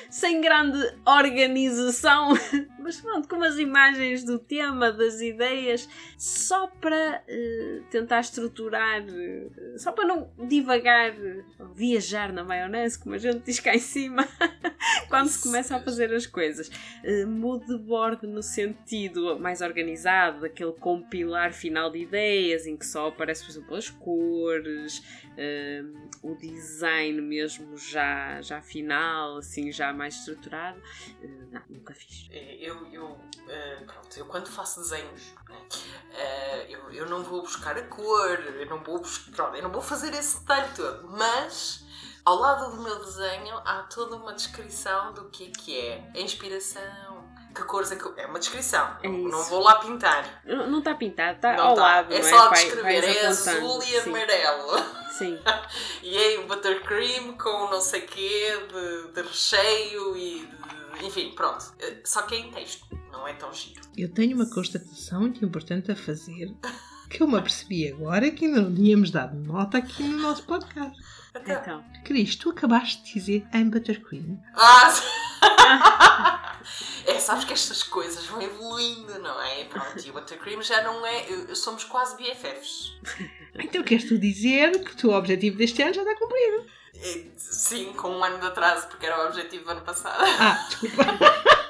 [0.09, 2.33] sem grande organização,
[2.79, 9.79] mas pronto, com as imagens do tema, das ideias, só para uh, tentar estruturar, uh,
[9.79, 11.13] só para não divagar,
[11.75, 14.27] viajar na maionese, como a gente diz cá em cima,
[15.09, 16.69] quando se começa a fazer as coisas.
[17.03, 20.73] Uh, mood board no sentido mais organizado, aquele
[21.15, 24.99] compilar final de ideias, em que só aparece, por exemplo, as cores,
[25.31, 30.77] uh, o design mesmo já, já final, assim, já mais estruturado.
[31.21, 32.27] Uh, não, nunca fiz.
[32.31, 37.77] É, eu, eu, uh, pronto, eu quando faço desenhos, né, eu, eu não vou buscar
[37.77, 41.85] a cor, eu não vou buscar, eu não vou fazer esse detalhe todo, mas
[42.25, 46.19] ao lado do meu desenho há toda uma descrição do que é que é a
[46.19, 47.14] inspiração,
[47.55, 48.03] que cores é que.
[48.17, 48.97] É uma descrição.
[49.01, 50.41] É não vou lá pintar.
[50.45, 51.81] Não está pintado, está ao tá.
[51.81, 52.13] lado.
[52.13, 52.53] É só é?
[52.53, 53.03] descrever.
[53.03, 54.09] é azul e Sim.
[54.09, 54.83] amarelo.
[55.17, 55.39] Sim.
[56.03, 60.45] e é o buttercream com não sei quê de, de recheio e.
[60.99, 61.73] De, enfim, pronto.
[62.03, 62.85] Só que é em texto.
[63.11, 63.81] Não é tão giro.
[63.97, 66.53] Eu tenho uma constatação muito importante a fazer
[67.09, 70.97] que eu me apercebi agora que ainda não tínhamos dado nota aqui no nosso podcast.
[71.33, 71.83] Então.
[72.03, 74.39] Cris, tu acabaste de dizer I'm buttercream.
[74.53, 76.41] Ah!
[77.05, 79.65] é, sabes que estas coisas vão evoluindo, não é?
[79.65, 81.25] Pronto, e o buttercream já não é.
[81.55, 82.93] Somos quase BFFs.
[83.55, 86.65] Então queres tu dizer que o teu objetivo deste ano já está cumprido?
[86.95, 90.23] É, sim, com um ano de atraso, porque era o objetivo do ano passado.
[90.39, 91.03] Ah, desculpa.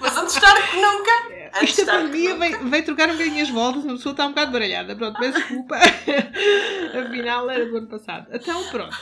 [0.00, 1.10] Mas antes tarde que nunca.
[1.60, 4.94] Esta pandemia veio, veio trocar um bocadinho as voltas, uma pessoa está um bocado baralhada.
[4.94, 5.76] Pronto, peço desculpa.
[7.06, 8.28] Afinal era do ano passado.
[8.30, 8.96] Então, pronto.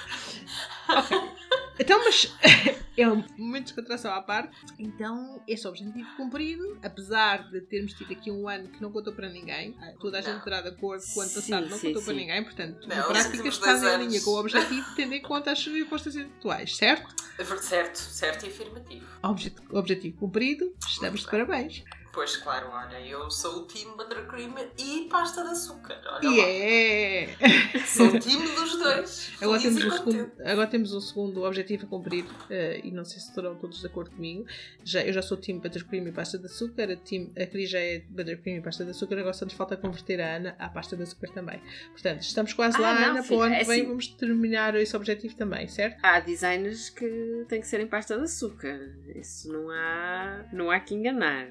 [0.88, 1.35] Ok.
[1.78, 2.34] Então, mas
[2.96, 4.56] é um momento de descontração à parte.
[4.78, 9.28] Então, esse objetivo cumprido, apesar de termos tido aqui um ano que não contou para
[9.28, 12.02] ninguém, toda a gente terá de acordo que o ano passado sim, não sim, contou
[12.02, 12.06] sim.
[12.06, 15.52] para ninguém, portanto, não, na prática estás em linha com o objetivo, tendo em conta
[15.52, 17.14] as circunstâncias atuais, certo?
[17.60, 19.06] Certo, certo e afirmativo.
[19.22, 21.84] Objetivo, objetivo cumprido, estamos de parabéns.
[22.16, 26.00] Pois, claro, olha, eu sou o time buttercream e pasta de açúcar.
[26.12, 27.86] Olha yeah.
[27.86, 29.32] Sou o time dos dois.
[29.38, 33.20] Agora temos, um segundo, agora temos um segundo objetivo a cumprir uh, e não sei
[33.20, 34.46] se estarão todos de acordo comigo.
[34.82, 37.68] Já, eu já sou o time buttercream e pasta de açúcar, a, team, a Cris
[37.68, 40.70] já é buttercream e pasta de açúcar, agora só nos falta converter a Ana à
[40.70, 41.60] pasta de açúcar também.
[41.90, 44.96] Portanto, estamos quase ah, lá, não, Ana, para o ano que vem vamos terminar esse
[44.96, 46.02] objetivo também, certo?
[46.02, 48.80] Há designers que têm que ser em pasta de açúcar.
[49.14, 51.48] Isso não há, não há que enganar.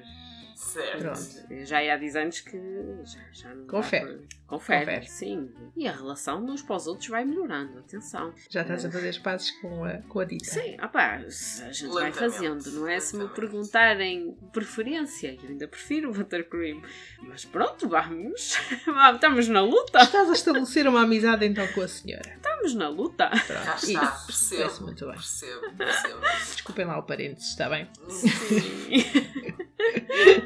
[0.56, 0.98] Certo.
[1.00, 1.64] Pronto.
[1.66, 2.58] Já há designs que
[3.04, 4.26] já, já não Confere.
[4.46, 4.86] Confere.
[4.86, 5.50] Confere, sim.
[5.76, 8.32] E a relação de uns para os outros vai melhorando, atenção.
[8.48, 10.46] Já estás a fazer as pazes com a, com a dita.
[10.46, 12.98] Sim, opá, a gente vai fazendo, não é?
[12.98, 16.80] Se me perguntarem preferência, eu ainda prefiro o buttercream.
[17.20, 18.56] Mas pronto, vamos.
[19.14, 19.98] Estamos na luta.
[19.98, 22.32] Estás a estabelecer uma amizade então com a senhora.
[22.34, 23.28] Estamos na luta.
[23.28, 24.84] Pronto, Já está, Isso, percebo.
[24.84, 25.14] muito bem.
[25.14, 26.20] Percebo, percebo.
[26.54, 27.86] Desculpem lá o parênteses, está bem?
[28.08, 29.04] Sim.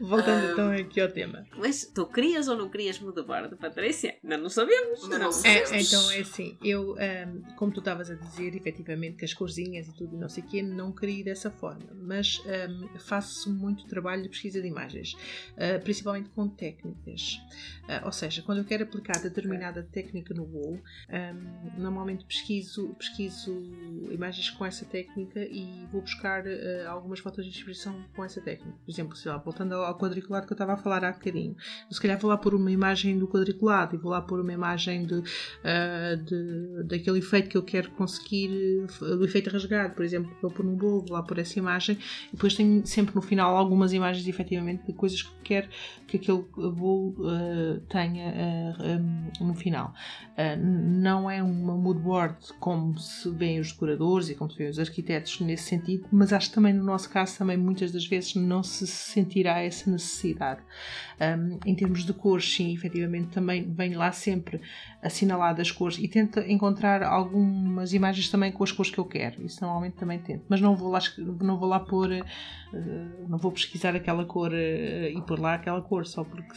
[0.00, 1.46] Voltando um, então aqui ao tema.
[1.56, 4.16] Mas tu querias ou não querias mudar de Patrícia?
[4.22, 5.08] Não, não sabemos.
[5.08, 5.72] Não, não sabemos.
[5.72, 9.88] É, então é assim, eu, um, como tu estavas a dizer, efetivamente, que as corzinhas
[9.88, 11.86] e tudo não sei o quê, não queria ir dessa forma.
[11.94, 15.14] Mas um, faço muito trabalho de pesquisa de imagens,
[15.54, 17.40] uh, principalmente com técnicas.
[17.84, 20.74] Uh, ou seja, quando eu quero aplicar determinada técnica no voo,
[21.08, 23.52] um, normalmente pesquiso, pesquiso
[24.10, 28.76] imagens com essa técnica e vou buscar uh, algumas fotos de inspiração com essa técnica.
[28.84, 31.56] Por exemplo, se lá, voltando ao quadriculado que eu estava a falar há bocadinho.
[31.90, 35.06] Se calhar vou lá pôr uma imagem do quadriculado e vou lá pôr uma imagem
[35.06, 40.50] de, uh, de, daquele efeito que eu quero conseguir, do efeito rasgado, por exemplo, vou
[40.50, 41.96] pôr num bolo, vou lá pôr essa imagem
[42.28, 45.68] e depois tenho sempre no final algumas imagens efetivamente de coisas que quero
[46.06, 49.94] que aquele bolo uh, tenha uh, um, no final.
[50.58, 54.78] não é uma mood board como se veem os decoradores e como se veem os
[54.78, 58.62] arquitetos nesse sentido, mas acho que também no nosso caso também muitas das vezes não
[58.62, 58.86] se
[59.38, 60.60] sentirá essa essa necessidade.
[61.20, 64.60] Um, em termos de cores, sim, efetivamente também vem lá sempre
[65.02, 69.42] assinalado as cores e tento encontrar algumas imagens também com as cores que eu quero.
[69.44, 71.00] Isso normalmente também tento, mas não vou lá,
[71.40, 75.82] não vou lá pôr, uh, não vou pesquisar aquela cor uh, e pôr lá aquela
[75.82, 76.54] cor só porque,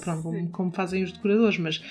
[0.00, 1.82] pronto, como, como fazem os decoradores, mas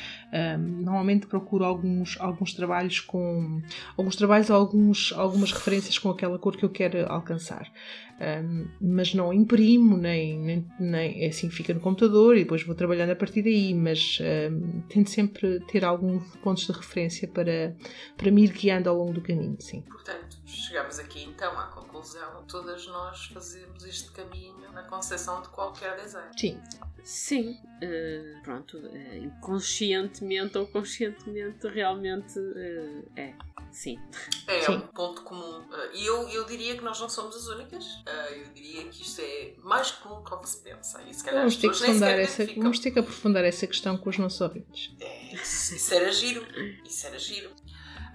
[0.58, 3.62] normalmente procuro alguns, alguns trabalhos com
[3.98, 7.72] alguns trabalhos, alguns, algumas referências com aquela cor que eu quero alcançar.
[8.20, 12.76] Um, mas não imprimo, nem, nem, nem, é assim fica no computador e depois vou
[12.76, 14.20] trabalhando a partir daí, mas
[14.51, 17.76] um, tento sempre ter alguns pontos de referência para,
[18.18, 19.82] para me ir guiando ao longo do caminho, sim.
[19.82, 25.95] Portanto, chegamos aqui então à conclusão: todas nós fazemos este caminho na concepção de qualquer
[25.95, 26.32] desenho.
[26.38, 26.62] Sim.
[27.04, 33.34] Sim, uh, pronto, uh, inconscientemente ou conscientemente, realmente uh, é.
[33.72, 34.00] Sim.
[34.47, 34.74] É, Sim.
[34.74, 35.64] um ponto comum.
[35.93, 37.86] E eu, eu diria que nós não somos as únicas.
[38.32, 41.02] Eu diria que isto é mais comum do que se pensa.
[41.04, 44.10] E se calhar Vamos ter, que sequer essa, vamos ter que aprofundar essa questão com
[44.10, 44.91] os nossos ouvintes.
[45.00, 46.45] É, isso, isso era giro.
[46.84, 47.52] Isso era giro.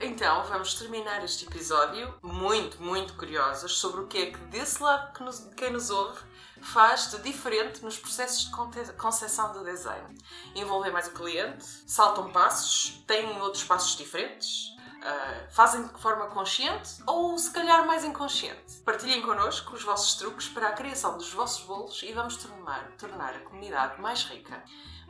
[0.00, 5.12] Então, vamos terminar este episódio muito, muito curiosos sobre o que é que desse lado
[5.12, 6.20] que nos, quem nos ouve
[6.60, 10.08] faz de diferente nos processos de concepção do desenho.
[10.54, 17.02] Envolvem mais o cliente, saltam passos, têm outros passos diferentes, ah, fazem de forma consciente
[17.06, 18.80] ou se calhar mais inconsciente.
[18.84, 23.34] Partilhem connosco os vossos truques para a criação dos vossos bolos e vamos tornar, tornar
[23.34, 24.64] a comunidade mais rica.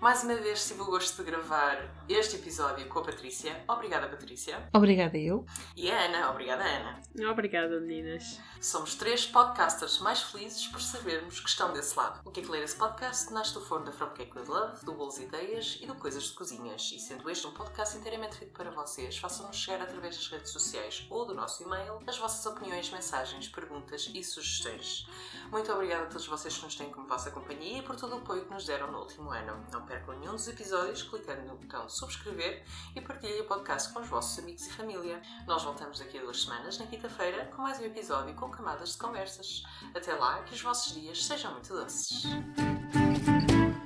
[0.05, 3.65] Mais uma vez tive o gosto de gravar este episódio com a Patrícia.
[3.67, 4.69] Obrigada, Patrícia.
[4.71, 5.47] Obrigada eu.
[5.75, 6.31] E a Ana.
[6.31, 7.01] Obrigada, Ana.
[7.31, 8.39] Obrigada, meninas.
[8.61, 12.21] Somos três podcasters mais felizes por sabermos que estão desse lado.
[12.23, 14.85] O que é que ler esse podcast nasce do forno da From Cake with Love,
[14.85, 16.93] do Bolos Ideias e do Coisas de Cozinhas.
[16.95, 21.07] E sendo este um podcast inteiramente feito para vocês, façam-nos chegar através das redes sociais
[21.09, 25.09] ou do nosso e-mail as vossas opiniões, mensagens, perguntas e sugestões.
[25.51, 28.19] Muito obrigada a todos vocês que nos têm como vossa companhia e por todo o
[28.19, 29.65] apoio que nos deram no último ano.
[29.73, 32.65] Não percam nenhum dos episódios clicando no botão subscrever
[32.97, 35.23] e partilhem o podcast com os vossos amigos e família.
[35.47, 38.99] Nós voltamos daqui a duas semanas, na quinta-feira, com mais um episódio com camadas de
[38.99, 39.63] conversas.
[39.95, 42.25] Até lá, que os vossos dias sejam muito doces.